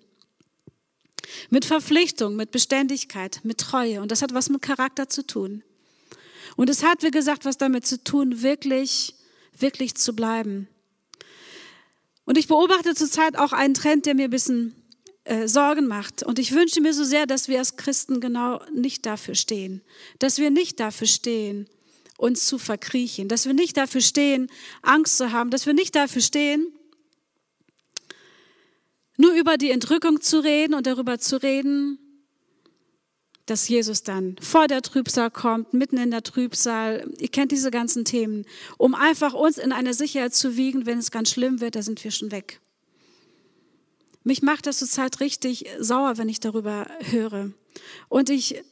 Mit 1.50 1.66
Verpflichtung, 1.66 2.36
mit 2.36 2.52
Beständigkeit, 2.52 3.40
mit 3.42 3.58
Treue. 3.58 4.00
Und 4.00 4.10
das 4.10 4.22
hat 4.22 4.32
was 4.32 4.48
mit 4.48 4.62
Charakter 4.62 5.08
zu 5.08 5.26
tun. 5.26 5.62
Und 6.56 6.70
es 6.70 6.82
hat, 6.82 7.02
wie 7.02 7.10
gesagt, 7.10 7.44
was 7.44 7.58
damit 7.58 7.86
zu 7.86 8.02
tun, 8.02 8.42
wirklich, 8.42 9.14
wirklich 9.58 9.94
zu 9.96 10.14
bleiben. 10.16 10.68
Und 12.24 12.38
ich 12.38 12.48
beobachte 12.48 12.94
zurzeit 12.94 13.36
auch 13.38 13.52
einen 13.52 13.74
Trend, 13.74 14.06
der 14.06 14.14
mir 14.14 14.24
ein 14.24 14.30
bisschen 14.30 14.74
äh, 15.24 15.48
Sorgen 15.48 15.86
macht. 15.86 16.22
Und 16.22 16.38
ich 16.38 16.52
wünsche 16.52 16.80
mir 16.80 16.94
so 16.94 17.04
sehr, 17.04 17.26
dass 17.26 17.48
wir 17.48 17.58
als 17.58 17.76
Christen 17.76 18.20
genau 18.20 18.62
nicht 18.72 19.04
dafür 19.04 19.34
stehen. 19.34 19.82
Dass 20.18 20.38
wir 20.38 20.50
nicht 20.50 20.80
dafür 20.80 21.06
stehen, 21.06 21.68
uns 22.18 22.46
zu 22.46 22.58
verkriechen, 22.58 23.28
dass 23.28 23.46
wir 23.46 23.54
nicht 23.54 23.76
dafür 23.78 24.02
stehen, 24.02 24.50
Angst 24.82 25.16
zu 25.16 25.32
haben, 25.32 25.50
dass 25.50 25.64
wir 25.64 25.72
nicht 25.72 25.94
dafür 25.94 26.20
stehen, 26.20 26.66
nur 29.16 29.32
über 29.32 29.56
die 29.56 29.70
Entrückung 29.70 30.20
zu 30.20 30.40
reden 30.40 30.74
und 30.74 30.86
darüber 30.86 31.18
zu 31.18 31.42
reden, 31.42 31.98
dass 33.46 33.68
Jesus 33.68 34.02
dann 34.02 34.36
vor 34.40 34.66
der 34.66 34.82
Trübsal 34.82 35.30
kommt, 35.30 35.72
mitten 35.72 35.96
in 35.96 36.10
der 36.10 36.22
Trübsal. 36.22 37.08
Ihr 37.18 37.28
kennt 37.28 37.50
diese 37.50 37.70
ganzen 37.70 38.04
Themen, 38.04 38.44
um 38.76 38.94
einfach 38.94 39.32
uns 39.32 39.56
in 39.56 39.72
eine 39.72 39.94
Sicherheit 39.94 40.34
zu 40.34 40.56
wiegen, 40.56 40.86
wenn 40.86 40.98
es 40.98 41.10
ganz 41.10 41.30
schlimm 41.30 41.60
wird, 41.60 41.76
da 41.76 41.82
sind 41.82 42.02
wir 42.04 42.10
schon 42.10 42.30
weg. 42.30 42.60
Mich 44.24 44.42
macht 44.42 44.66
das 44.66 44.78
zurzeit 44.78 45.20
richtig 45.20 45.64
sauer, 45.78 46.18
wenn 46.18 46.28
ich 46.28 46.40
darüber 46.40 46.86
höre. 47.00 47.52
Und 48.08 48.28
ich 48.28 48.62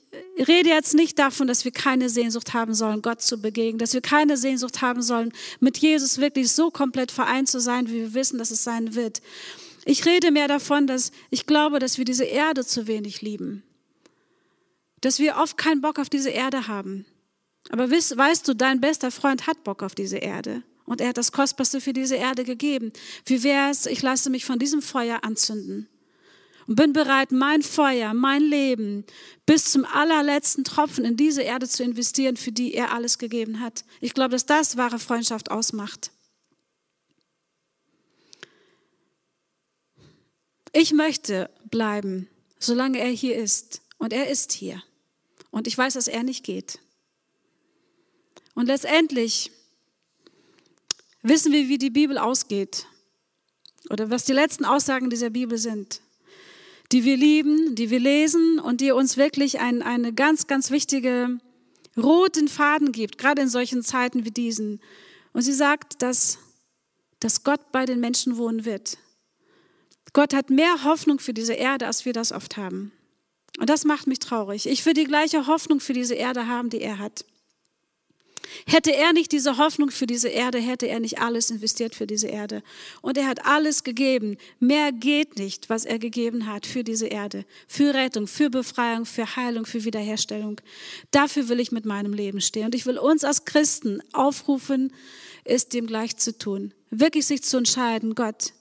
rede 0.47 0.69
jetzt 0.69 0.95
nicht 0.95 1.19
davon, 1.19 1.47
dass 1.47 1.65
wir 1.65 1.73
keine 1.73 2.09
Sehnsucht 2.09 2.55
haben 2.55 2.75
sollen, 2.75 3.03
Gott 3.03 3.23
zu 3.23 3.39
begegnen, 3.39 3.79
dass 3.79 3.95
wir 3.95 4.01
keine 4.01 4.37
Sehnsucht 4.37 4.83
haben 4.83 5.03
sollen, 5.03 5.33
mit 5.61 5.79
Jesus 5.79 6.19
wirklich 6.19 6.53
so 6.53 6.71
komplett 6.71 7.11
vereint 7.11 7.49
zu 7.49 7.61
sein, 7.61 7.89
wie 7.89 8.01
wir 8.01 8.15
wissen, 8.15 8.39
dass 8.39 8.51
es 8.51 8.65
sein 8.65 8.95
wird. 8.95 9.23
Ich 9.85 10.05
rede 10.05 10.31
mehr 10.31 10.49
davon, 10.49 10.87
dass 10.87 11.13
ich 11.31 11.47
glaube, 11.47 11.79
dass 11.79 11.99
wir 11.99 12.05
diese 12.05 12.25
Erde 12.25 12.65
zu 12.65 12.87
wenig 12.87 13.23
lieben. 13.23 13.63
Dass 15.01 15.19
wir 15.19 15.37
oft 15.37 15.57
keinen 15.57 15.81
Bock 15.81 15.99
auf 15.99 16.09
diese 16.09 16.31
Erde 16.31 16.67
haben. 16.69 17.07
Aber 17.71 17.91
weißt, 17.91 18.17
weißt 18.17 18.49
du, 18.49 18.55
dein 18.55 18.81
bester 18.81 19.11
Freund 19.11 19.47
hat 19.47 19.65
Bock 19.65 19.83
auf 19.83 19.95
diese 19.95 20.19
Erde. 20.19 20.63
Und 20.85 21.01
er 21.01 21.09
hat 21.09 21.19
das 21.19 21.33
Kostbarste 21.33 21.81
für 21.81 21.93
diese 21.93 22.17
Erde 22.17 22.45
gegeben. 22.45 22.93
Wie 23.25 23.43
wäre 23.43 23.71
es, 23.71 23.87
ich 23.87 24.03
lasse 24.03 24.31
mich 24.31 24.45
von 24.45 24.59
diesem 24.59 24.83
Feuer 24.83 25.21
anzünden 25.23 25.89
und 26.67 26.75
bin 26.77 26.93
bereit, 26.93 27.31
mein 27.31 27.63
Feuer, 27.63 28.13
mein 28.13 28.43
Leben 28.43 29.05
bis 29.45 29.71
zum 29.71 29.85
allerletzten 29.85 30.65
Tropfen 30.65 31.05
in 31.05 31.17
diese 31.17 31.43
Erde 31.43 31.69
zu 31.69 31.85
investieren, 31.85 32.37
für 32.37 32.53
die 32.53 32.75
er 32.75 32.93
alles 32.93 33.19
gegeben 33.19 33.61
hat. 33.61 33.85
Ich 34.01 34.15
glaube, 34.15 34.33
dass 34.33 34.47
das 34.47 34.77
wahre 34.77 34.99
Freundschaft 34.99 35.51
ausmacht. 35.51 36.11
Ich 40.73 40.93
möchte 40.93 41.49
bleiben, 41.71 42.29
solange 42.59 42.99
er 42.99 43.11
hier 43.11 43.37
ist. 43.37 43.81
Und 43.99 44.13
er 44.13 44.29
ist 44.29 44.53
hier. 44.53 44.83
Und 45.51 45.67
ich 45.67 45.79
weiß, 45.79 45.95
dass 45.95 46.07
er 46.07 46.23
nicht 46.23 46.45
geht. 46.45 46.81
Und 48.55 48.67
letztendlich 48.67 49.51
wissen 51.23 51.53
wir, 51.53 51.69
wie 51.69 51.79
die 51.79 51.91
Bibel 51.91 52.19
ausgeht. 52.19 52.87
Oder 53.89 54.11
was 54.11 54.25
die 54.25 54.33
letzten 54.33 54.67
Aussagen 54.67 55.09
dieser 55.09 55.31
Bibel 55.31 55.57
sind 55.57 56.03
die 56.93 57.05
wir 57.05 57.17
lieben, 57.17 57.75
die 57.75 57.91
wir 57.91 58.01
lesen 58.01 58.59
und 58.59 58.81
die 58.81 58.93
uns 58.93 59.17
wirklich 59.17 59.61
ein, 59.61 59.83
eine 59.83 60.13
ganz, 60.13 60.47
ganz 60.47 60.71
wichtige 60.71 61.39
roten 61.97 62.49
Faden 62.49 62.93
gibt, 62.93 63.19
gerade 63.19 63.43
in 63.43 63.49
solchen 63.49 63.83
Zeiten 63.83 64.25
wie 64.25 64.31
diesen. 64.31 64.81
Und 65.33 65.43
sie 65.43 65.53
sagt, 65.53 66.03
dass, 66.03 66.39
dass 67.21 67.43
Gott 67.43 67.73
bei 67.73 67.87
den 67.87 68.01
Menschen 68.01 68.37
wohnen 68.37 68.65
wird. 68.65 68.99
Gott 70.13 70.33
hat 70.33 70.51
mehr 70.51 70.85
Hoffnung 70.85 71.19
für 71.19 71.35
diese 71.35 71.55
Erde, 71.55 71.87
als 71.87 72.05
wir 72.05 72.13
das 72.13 72.33
oft 72.33 72.57
haben. 72.57 72.93
Und 73.59 73.71
das 73.71 73.85
macht 73.85 74.07
mich 74.07 74.19
traurig. 74.19 74.67
Ich 74.67 74.85
will 74.87 74.95
die 74.95 75.05
gleiche 75.05 75.47
Hoffnung 75.47 75.81
für 75.81 75.93
diese 75.93 76.15
Erde 76.15 76.47
haben, 76.47 76.71
die 76.71 76.81
er 76.81 76.99
hat. 76.99 77.25
Hätte 78.67 78.95
er 78.95 79.13
nicht 79.13 79.33
diese 79.33 79.59
Hoffnung 79.59 79.91
für 79.91 80.07
diese 80.07 80.29
Erde, 80.29 80.59
hätte 80.59 80.87
er 80.87 81.01
nicht 81.01 81.19
alles 81.19 81.51
investiert 81.51 81.95
für 81.95 82.07
diese 82.07 82.29
Erde. 82.29 82.63
Und 83.03 83.19
er 83.19 83.27
hat 83.27 83.47
alles 83.47 83.85
gegeben. 83.85 84.37
Mehr 84.61 84.93
geht 84.93 85.39
nicht, 85.39 85.69
was 85.71 85.85
er 85.85 85.99
gegeben 85.99 86.47
hat 86.47 86.67
für 86.67 86.85
diese 86.85 87.07
Erde. 87.07 87.45
Für 87.69 87.95
Rettung, 87.95 88.27
für 88.27 88.51
Befreiung, 88.51 89.07
für 89.07 89.37
Heilung, 89.37 89.67
für 89.67 89.85
Wiederherstellung. 89.85 90.61
Dafür 91.11 91.49
will 91.49 91.61
ich 91.61 91.73
mit 91.73 91.85
meinem 91.85 92.13
Leben 92.13 92.41
stehen. 92.41 92.67
Und 92.67 92.75
ich 92.75 92.87
will 92.87 92.99
uns 92.99 93.25
als 93.25 93.45
Christen 93.45 94.01
aufrufen, 94.13 94.93
es 95.45 95.69
dem 95.69 95.87
gleich 95.87 96.17
zu 96.17 96.37
tun. 96.37 96.75
Wirklich 96.91 97.27
sich 97.27 97.43
zu 97.43 97.57
entscheiden, 97.57 98.15
Gott, 98.15 98.53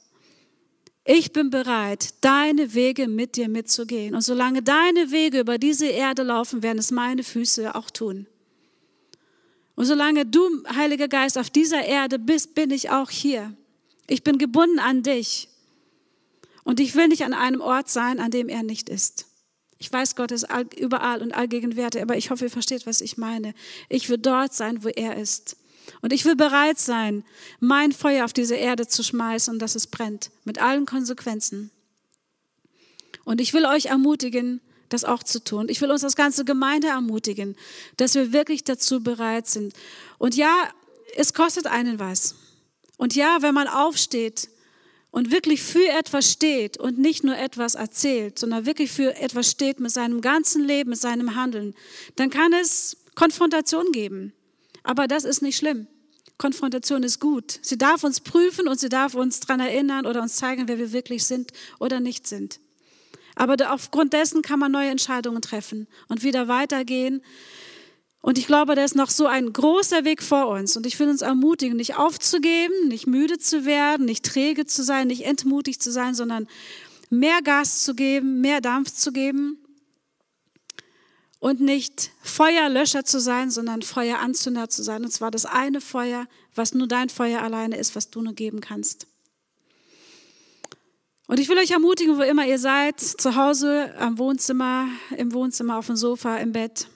ich 1.07 1.31
bin 1.31 1.51
bereit, 1.51 2.15
deine 2.21 2.73
Wege 2.73 3.07
mit 3.07 3.35
dir 3.35 3.47
mitzugehen. 3.47 4.15
Und 4.15 4.21
solange 4.21 4.63
deine 4.63 5.11
Wege 5.11 5.39
über 5.39 5.59
diese 5.59 5.85
Erde 5.85 6.23
laufen, 6.23 6.63
werden 6.63 6.79
es 6.79 6.89
meine 6.89 7.23
Füße 7.23 7.75
auch 7.75 7.91
tun. 7.91 8.25
Und 9.75 9.85
solange 9.85 10.25
du, 10.25 10.63
Heiliger 10.73 11.07
Geist, 11.07 11.37
auf 11.37 11.49
dieser 11.49 11.83
Erde 11.83 12.17
bist, 12.17 12.55
bin 12.55 12.71
ich 12.71 12.89
auch 12.89 13.09
hier. 13.09 13.53
Ich 14.07 14.23
bin 14.23 14.37
gebunden 14.37 14.79
an 14.79 15.03
dich. 15.03 15.49
Und 16.63 16.79
ich 16.79 16.95
will 16.95 17.07
nicht 17.07 17.23
an 17.23 17.33
einem 17.33 17.61
Ort 17.61 17.89
sein, 17.89 18.19
an 18.19 18.31
dem 18.31 18.49
er 18.49 18.63
nicht 18.63 18.89
ist. 18.89 19.27
Ich 19.77 19.91
weiß, 19.91 20.15
Gott 20.15 20.31
ist 20.31 20.47
überall 20.77 21.21
und 21.21 21.33
allgegenwärtig, 21.33 22.01
aber 22.01 22.17
ich 22.17 22.31
hoffe, 22.31 22.45
ihr 22.45 22.51
versteht, 22.51 22.87
was 22.87 23.01
ich 23.01 23.17
meine. 23.17 23.53
Ich 23.89 24.09
will 24.09 24.17
dort 24.17 24.53
sein, 24.53 24.83
wo 24.83 24.87
er 24.87 25.17
ist. 25.17 25.57
Und 26.01 26.13
ich 26.13 26.25
will 26.25 26.35
bereit 26.35 26.79
sein, 26.79 27.23
mein 27.59 27.91
Feuer 27.91 28.25
auf 28.25 28.33
diese 28.33 28.55
Erde 28.55 28.87
zu 28.87 29.03
schmeißen 29.03 29.53
und 29.53 29.59
dass 29.59 29.75
es 29.75 29.87
brennt, 29.87 30.31
mit 30.43 30.59
allen 30.59 30.85
Konsequenzen. 30.85 31.71
Und 33.25 33.41
ich 33.41 33.53
will 33.53 33.65
euch 33.65 33.87
ermutigen, 33.87 34.61
das 34.95 35.03
auch 35.03 35.23
zu 35.23 35.43
tun. 35.43 35.67
Ich 35.69 35.81
will 35.81 35.91
uns 35.91 36.03
als 36.03 36.15
ganze 36.15 36.45
Gemeinde 36.45 36.87
ermutigen, 36.87 37.55
dass 37.97 38.15
wir 38.15 38.33
wirklich 38.33 38.63
dazu 38.63 39.03
bereit 39.03 39.47
sind. 39.47 39.73
Und 40.17 40.35
ja, 40.35 40.69
es 41.15 41.33
kostet 41.33 41.67
einen 41.67 41.99
was. 41.99 42.35
Und 42.97 43.15
ja, 43.15 43.37
wenn 43.41 43.53
man 43.53 43.67
aufsteht 43.67 44.49
und 45.11 45.31
wirklich 45.31 45.61
für 45.61 45.87
etwas 45.89 46.31
steht 46.31 46.77
und 46.77 46.97
nicht 46.97 47.23
nur 47.23 47.37
etwas 47.37 47.75
erzählt, 47.75 48.39
sondern 48.39 48.65
wirklich 48.65 48.91
für 48.91 49.15
etwas 49.15 49.51
steht 49.51 49.79
mit 49.79 49.91
seinem 49.91 50.21
ganzen 50.21 50.63
Leben, 50.63 50.91
mit 50.91 50.99
seinem 50.99 51.35
Handeln, 51.35 51.75
dann 52.15 52.29
kann 52.29 52.53
es 52.53 52.97
Konfrontation 53.15 53.91
geben. 53.91 54.33
Aber 54.83 55.07
das 55.07 55.23
ist 55.23 55.41
nicht 55.41 55.57
schlimm. 55.57 55.87
Konfrontation 56.37 57.03
ist 57.03 57.19
gut. 57.19 57.59
Sie 57.61 57.77
darf 57.77 58.03
uns 58.03 58.19
prüfen 58.19 58.67
und 58.67 58.79
sie 58.79 58.89
darf 58.89 59.15
uns 59.15 59.39
daran 59.39 59.61
erinnern 59.61 60.05
oder 60.05 60.21
uns 60.21 60.35
zeigen, 60.35 60.67
wer 60.67 60.77
wir 60.77 60.91
wirklich 60.91 61.23
sind 61.23 61.51
oder 61.79 61.99
nicht 61.99 62.27
sind. 62.27 62.59
Aber 63.35 63.73
aufgrund 63.73 64.13
dessen 64.13 64.41
kann 64.41 64.59
man 64.59 64.71
neue 64.71 64.89
Entscheidungen 64.89 65.41
treffen 65.41 65.87
und 66.07 66.23
wieder 66.23 66.47
weitergehen. 66.47 67.21
Und 68.21 68.39
ich 68.39 68.47
glaube, 68.47 68.73
da 68.73 68.83
ist 68.83 68.95
noch 68.95 69.11
so 69.11 69.27
ein 69.27 69.53
großer 69.53 70.03
Weg 70.03 70.23
vor 70.23 70.47
uns. 70.47 70.75
Und 70.75 70.87
ich 70.87 70.97
will 70.99 71.09
uns 71.09 71.21
ermutigen, 71.21 71.77
nicht 71.77 71.97
aufzugeben, 71.97 72.87
nicht 72.87 73.05
müde 73.05 73.37
zu 73.37 73.65
werden, 73.65 74.05
nicht 74.05 74.25
träge 74.25 74.65
zu 74.65 74.83
sein, 74.83 75.07
nicht 75.07 75.25
entmutigt 75.25 75.83
zu 75.83 75.91
sein, 75.91 76.15
sondern 76.15 76.47
mehr 77.11 77.41
Gas 77.43 77.83
zu 77.83 77.93
geben, 77.93 78.41
mehr 78.41 78.61
Dampf 78.61 78.91
zu 78.93 79.11
geben. 79.11 79.59
Und 81.39 81.61
nicht 81.61 82.09
Feuerlöscher 82.23 83.05
zu 83.05 83.19
sein, 83.19 83.51
sondern 83.51 83.83
Feueranzünder 83.83 84.69
zu 84.69 84.81
sein. 84.81 85.03
Und 85.03 85.11
zwar 85.11 85.29
das 85.29 85.45
eine 85.45 85.79
Feuer, 85.79 86.25
was 86.55 86.73
nur 86.73 86.87
dein 86.87 87.09
Feuer 87.09 87.43
alleine 87.43 87.77
ist, 87.77 87.95
was 87.95 88.09
du 88.09 88.23
nur 88.23 88.33
geben 88.33 88.59
kannst. 88.61 89.05
Und 91.27 91.39
ich 91.39 91.49
will 91.49 91.57
euch 91.57 91.71
ermutigen, 91.71 92.17
wo 92.17 92.21
immer 92.21 92.45
ihr 92.45 92.59
seid, 92.59 92.99
zu 92.99 93.35
Hause, 93.35 93.93
am 93.97 94.19
Wohnzimmer, 94.19 94.87
im 95.17 95.33
Wohnzimmer, 95.33 95.77
auf 95.77 95.87
dem 95.87 95.95
Sofa, 95.95 96.37
im 96.37 96.51
Bett, 96.51 96.87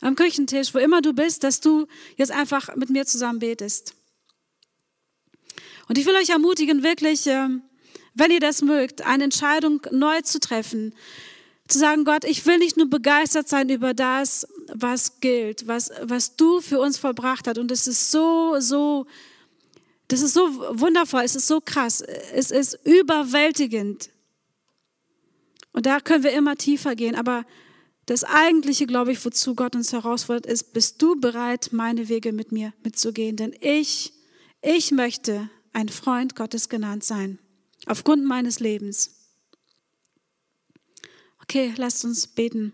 am 0.00 0.14
Küchentisch, 0.14 0.74
wo 0.74 0.78
immer 0.78 1.02
du 1.02 1.12
bist, 1.12 1.42
dass 1.42 1.60
du 1.60 1.86
jetzt 2.16 2.30
einfach 2.30 2.76
mit 2.76 2.90
mir 2.90 3.04
zusammen 3.04 3.40
betest. 3.40 3.94
Und 5.88 5.98
ich 5.98 6.06
will 6.06 6.14
euch 6.14 6.30
ermutigen, 6.30 6.82
wirklich, 6.82 7.26
ähm, 7.26 7.62
wenn 8.14 8.30
ihr 8.30 8.40
das 8.40 8.62
mögt, 8.62 9.02
eine 9.02 9.24
Entscheidung 9.24 9.80
neu 9.90 10.20
zu 10.20 10.38
treffen, 10.38 10.94
zu 11.66 11.78
sagen, 11.78 12.04
Gott, 12.04 12.24
ich 12.24 12.46
will 12.46 12.58
nicht 12.58 12.76
nur 12.76 12.88
begeistert 12.88 13.48
sein 13.48 13.68
über 13.70 13.92
das, 13.92 14.46
was 14.72 15.20
gilt, 15.20 15.66
was, 15.66 15.90
was 16.02 16.36
du 16.36 16.60
für 16.60 16.78
uns 16.78 16.98
vollbracht 16.98 17.48
hast. 17.48 17.58
Und 17.58 17.72
es 17.72 17.86
ist 17.86 18.10
so, 18.10 18.60
so, 18.60 19.06
das 20.08 20.20
ist 20.20 20.34
so 20.34 20.40
wundervoll, 20.78 21.22
es 21.22 21.34
ist 21.34 21.46
so 21.46 21.60
krass, 21.60 22.00
es 22.00 22.50
ist 22.50 22.78
überwältigend. 22.84 24.10
Und 25.72 25.86
da 25.86 26.00
können 26.00 26.22
wir 26.22 26.32
immer 26.32 26.56
tiefer 26.56 26.94
gehen. 26.94 27.14
Aber 27.14 27.44
das 28.06 28.22
Eigentliche, 28.22 28.86
glaube 28.86 29.12
ich, 29.12 29.24
wozu 29.24 29.54
Gott 29.54 29.74
uns 29.74 29.92
herausfordert, 29.92 30.46
ist, 30.46 30.72
bist 30.72 31.00
du 31.00 31.18
bereit, 31.18 31.70
meine 31.72 32.08
Wege 32.08 32.32
mit 32.32 32.52
mir 32.52 32.72
mitzugehen? 32.82 33.36
Denn 33.36 33.54
ich, 33.60 34.12
ich 34.62 34.92
möchte 34.92 35.48
ein 35.72 35.88
Freund 35.88 36.36
Gottes 36.36 36.68
genannt 36.68 37.02
sein, 37.02 37.38
aufgrund 37.86 38.24
meines 38.24 38.60
Lebens. 38.60 39.10
Okay, 41.42 41.72
lasst 41.76 42.04
uns 42.04 42.26
beten. 42.26 42.72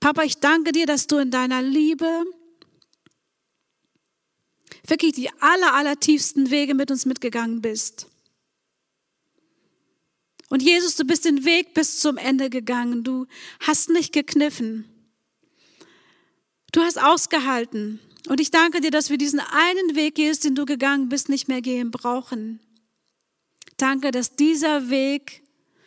Papa, 0.00 0.22
ich 0.22 0.38
danke 0.38 0.72
dir, 0.72 0.86
dass 0.86 1.08
du 1.08 1.18
in 1.18 1.30
deiner 1.30 1.60
Liebe 1.60 2.24
wirklich 4.88 5.12
die 5.12 5.30
aller, 5.40 5.74
aller 5.74 5.98
tiefsten 5.98 6.50
Wege 6.50 6.74
mit 6.74 6.90
uns 6.90 7.06
mitgegangen 7.06 7.60
bist. 7.62 8.06
Und 10.48 10.62
Jesus, 10.62 10.96
du 10.96 11.04
bist 11.04 11.24
den 11.24 11.44
Weg 11.44 11.74
bis 11.74 12.00
zum 12.00 12.16
Ende 12.16 12.48
gegangen. 12.48 13.04
Du 13.04 13.26
hast 13.60 13.90
nicht 13.90 14.12
gekniffen. 14.12 14.88
Du 16.72 16.80
hast 16.80 17.00
ausgehalten. 17.00 18.00
Und 18.28 18.40
ich 18.40 18.50
danke 18.50 18.80
dir, 18.80 18.90
dass 18.90 19.10
wir 19.10 19.18
diesen 19.18 19.40
einen 19.40 19.94
Weg, 19.94 20.18
Jesus, 20.18 20.40
den 20.40 20.54
du 20.54 20.64
gegangen 20.64 21.08
bist, 21.08 21.28
nicht 21.28 21.48
mehr 21.48 21.60
gehen 21.60 21.90
brauchen. 21.90 22.60
Danke, 23.76 24.10
dass 24.10 24.36
dieser 24.36 24.90
Weg 24.90 25.42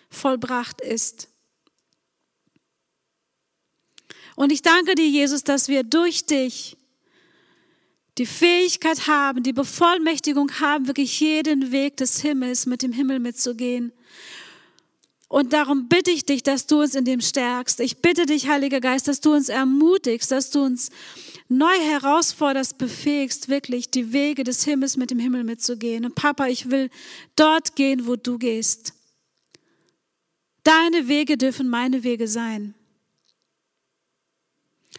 vollbracht 0.10 0.82
ist. 0.82 1.28
Und 4.36 4.52
ich 4.52 4.62
danke 4.62 4.96
dir, 4.96 5.08
Jesus, 5.08 5.44
dass 5.44 5.68
wir 5.68 5.84
durch 5.84 6.26
dich 6.26 6.78
die 8.17 8.26
Fähigkeit 8.26 9.08
haben, 9.08 9.43
die 9.43 9.54
Bevollmächtigung 9.54 10.60
haben, 10.60 10.88
wirklich 10.88 11.19
jeden 11.19 11.71
Weg 11.71 11.97
des 11.97 12.21
Himmels 12.21 12.65
mit 12.65 12.82
dem 12.82 12.91
Himmel 12.91 13.19
mitzugehen. 13.19 13.93
Und 15.32 15.54
darum 15.54 15.88
bitte 15.88 16.12
ich 16.12 16.26
dich, 16.26 16.43
dass 16.43 16.67
du 16.67 16.82
uns 16.82 16.93
in 16.93 17.06
dem 17.06 17.21
stärkst. 17.21 17.80
Ich 17.80 18.02
bitte 18.02 18.26
dich, 18.26 18.50
Heiliger 18.50 18.82
Geist, 18.82 19.08
dass 19.08 19.21
du 19.21 19.34
uns 19.34 19.47
ermutigst, 19.47 20.30
dass 20.30 20.50
du 20.50 20.62
uns 20.62 20.89
neu 21.47 21.74
herausforderst, 21.74 22.78
befähigst, 22.78 23.47
wirklich 23.47 23.89
die 23.89 24.12
Wege 24.12 24.43
des 24.43 24.65
Himmels 24.65 24.97
mit 24.97 25.10
dem 25.10 25.19
Himmel 25.19 25.45
mitzugehen. 25.45 26.04
Und 26.04 26.15
Papa, 26.15 26.47
ich 26.47 26.69
will 26.69 26.89
dort 27.38 27.78
gehen, 27.78 28.08
wo 28.08 28.17
du 28.17 28.38
gehst. 28.38 28.93
Deine 30.63 31.08
Wege 31.08 31.38
dürfen 31.38 31.69
meine 31.69 32.04
Wege 32.04 32.28
sein. 32.28 32.76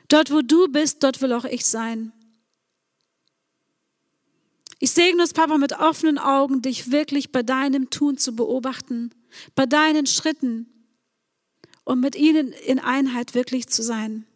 Dort, 0.09 0.31
wo 0.31 0.41
du 0.41 0.67
bist, 0.69 1.03
dort 1.03 1.21
will 1.21 1.35
auch 1.35 1.45
ich 1.45 1.67
sein. 1.67 2.13
Ich 4.83 4.91
segne 4.91 5.23
uns, 5.23 5.33
Papa, 5.33 5.59
mit 5.59 5.79
offenen 5.79 6.19
Augen, 6.19 6.61
dich 6.61 6.91
wirklich 6.91 7.31
bei 7.31 7.45
deinem 7.45 7.89
Tun 7.91 8.19
zu 8.19 8.35
beobachten 8.35 9.13
bei 9.55 9.65
deinen 9.65 10.07
Schritten, 10.07 10.67
um 11.85 12.01
mit 12.01 12.17
ihnen 12.17 12.53
in 12.53 12.81
Einheit 12.81 13.35
wirklich 13.35 13.69
zu 13.69 13.81
sein. 13.81 14.27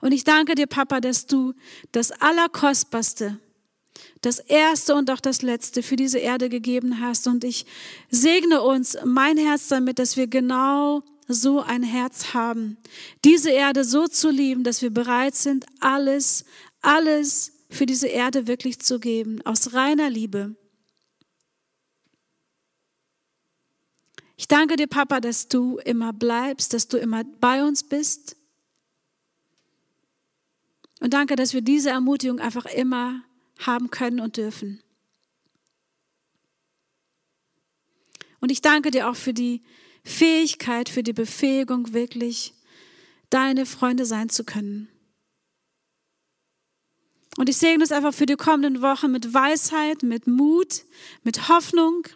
Und 0.00 0.12
ich 0.12 0.22
danke 0.22 0.54
dir, 0.54 0.68
Papa, 0.68 1.00
dass 1.00 1.26
du 1.26 1.54
das 1.90 2.12
Allerkostbarste, 2.12 3.40
das 4.20 4.38
Erste 4.38 4.94
und 4.94 5.10
auch 5.10 5.20
das 5.20 5.42
Letzte 5.42 5.82
für 5.82 5.96
diese 5.96 6.18
Erde 6.18 6.48
gegeben 6.48 7.00
hast. 7.00 7.26
Und 7.26 7.42
ich 7.42 7.66
segne 8.10 8.62
uns, 8.62 8.96
mein 9.04 9.36
Herz 9.36 9.66
damit, 9.66 9.98
dass 9.98 10.16
wir 10.16 10.28
genau 10.28 11.02
so 11.26 11.60
ein 11.60 11.82
Herz 11.82 12.32
haben, 12.32 12.78
diese 13.24 13.50
Erde 13.50 13.82
so 13.82 14.06
zu 14.06 14.30
lieben, 14.30 14.62
dass 14.62 14.82
wir 14.82 14.90
bereit 14.90 15.34
sind, 15.34 15.66
alles, 15.80 16.44
alles 16.80 17.57
für 17.68 17.86
diese 17.86 18.08
Erde 18.08 18.46
wirklich 18.46 18.80
zu 18.80 18.98
geben, 18.98 19.40
aus 19.44 19.74
reiner 19.74 20.10
Liebe. 20.10 20.56
Ich 24.36 24.46
danke 24.46 24.76
dir, 24.76 24.86
Papa, 24.86 25.20
dass 25.20 25.48
du 25.48 25.78
immer 25.78 26.12
bleibst, 26.12 26.72
dass 26.72 26.88
du 26.88 26.96
immer 26.96 27.24
bei 27.24 27.64
uns 27.64 27.82
bist. 27.82 28.36
Und 31.00 31.12
danke, 31.12 31.36
dass 31.36 31.54
wir 31.54 31.60
diese 31.60 31.90
Ermutigung 31.90 32.38
einfach 32.40 32.64
immer 32.66 33.22
haben 33.58 33.90
können 33.90 34.20
und 34.20 34.36
dürfen. 34.36 34.80
Und 38.40 38.50
ich 38.50 38.62
danke 38.62 38.90
dir 38.90 39.10
auch 39.10 39.16
für 39.16 39.34
die 39.34 39.62
Fähigkeit, 40.04 40.88
für 40.88 41.02
die 41.02 41.12
Befähigung, 41.12 41.92
wirklich 41.92 42.54
deine 43.30 43.66
Freunde 43.66 44.06
sein 44.06 44.28
zu 44.28 44.44
können. 44.44 44.88
Und 47.38 47.48
ich 47.48 47.56
segne 47.56 47.84
es 47.84 47.92
einfach 47.92 48.12
für 48.12 48.26
die 48.26 48.34
kommenden 48.34 48.82
Wochen 48.82 49.10
mit 49.10 49.32
Weisheit, 49.32 50.02
mit 50.02 50.26
Mut, 50.26 50.84
mit 51.22 51.48
Hoffnung, 51.48 52.08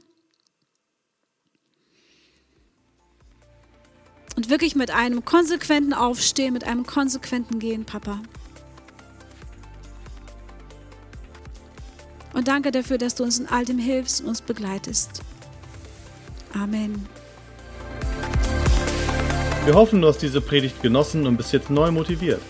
Und 4.34 4.48
wirklich 4.48 4.74
mit 4.74 4.90
einem 4.90 5.24
konsequenten 5.24 5.92
Aufstehen, 5.92 6.54
mit 6.54 6.64
einem 6.64 6.86
konsequenten 6.86 7.58
Gehen, 7.58 7.84
Papa. 7.84 8.20
Und 12.32 12.48
danke 12.48 12.70
dafür, 12.70 12.96
dass 12.96 13.14
du 13.14 13.24
uns 13.24 13.38
in 13.38 13.46
all 13.46 13.64
dem 13.64 13.78
hilfst 13.78 14.22
und 14.22 14.28
uns 14.28 14.40
begleitest. 14.40 15.20
Amen. 16.54 17.06
Wir 19.66 19.74
hoffen, 19.74 20.00
du 20.00 20.08
hast 20.08 20.18
diese 20.18 20.40
Predigt 20.40 20.80
genossen 20.80 21.26
und 21.26 21.36
bist 21.36 21.52
jetzt 21.52 21.68
neu 21.68 21.90
motiviert. 21.90 22.40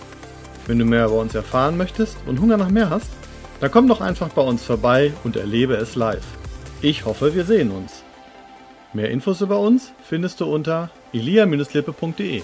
Wenn 0.73 0.79
du 0.79 0.87
mehr 0.87 1.05
über 1.05 1.19
uns 1.19 1.35
erfahren 1.35 1.77
möchtest 1.77 2.17
und 2.25 2.41
Hunger 2.41 2.57
nach 2.57 2.71
mehr 2.71 2.89
hast, 2.89 3.11
dann 3.61 3.71
komm 3.71 3.89
doch 3.89 4.01
einfach 4.01 4.31
bei 4.31 4.41
uns 4.41 4.65
vorbei 4.65 5.13
und 5.23 5.37
erlebe 5.37 5.75
es 5.75 5.97
live. 5.97 6.25
Ich 6.81 7.05
hoffe, 7.05 7.35
wir 7.35 7.45
sehen 7.45 7.71
uns. 7.71 8.03
Mehr 8.95 9.11
Infos 9.11 9.43
über 9.43 9.59
uns 9.59 9.93
findest 10.03 10.41
du 10.41 10.47
unter 10.47 10.89
elia-lippe.de. 11.13 12.41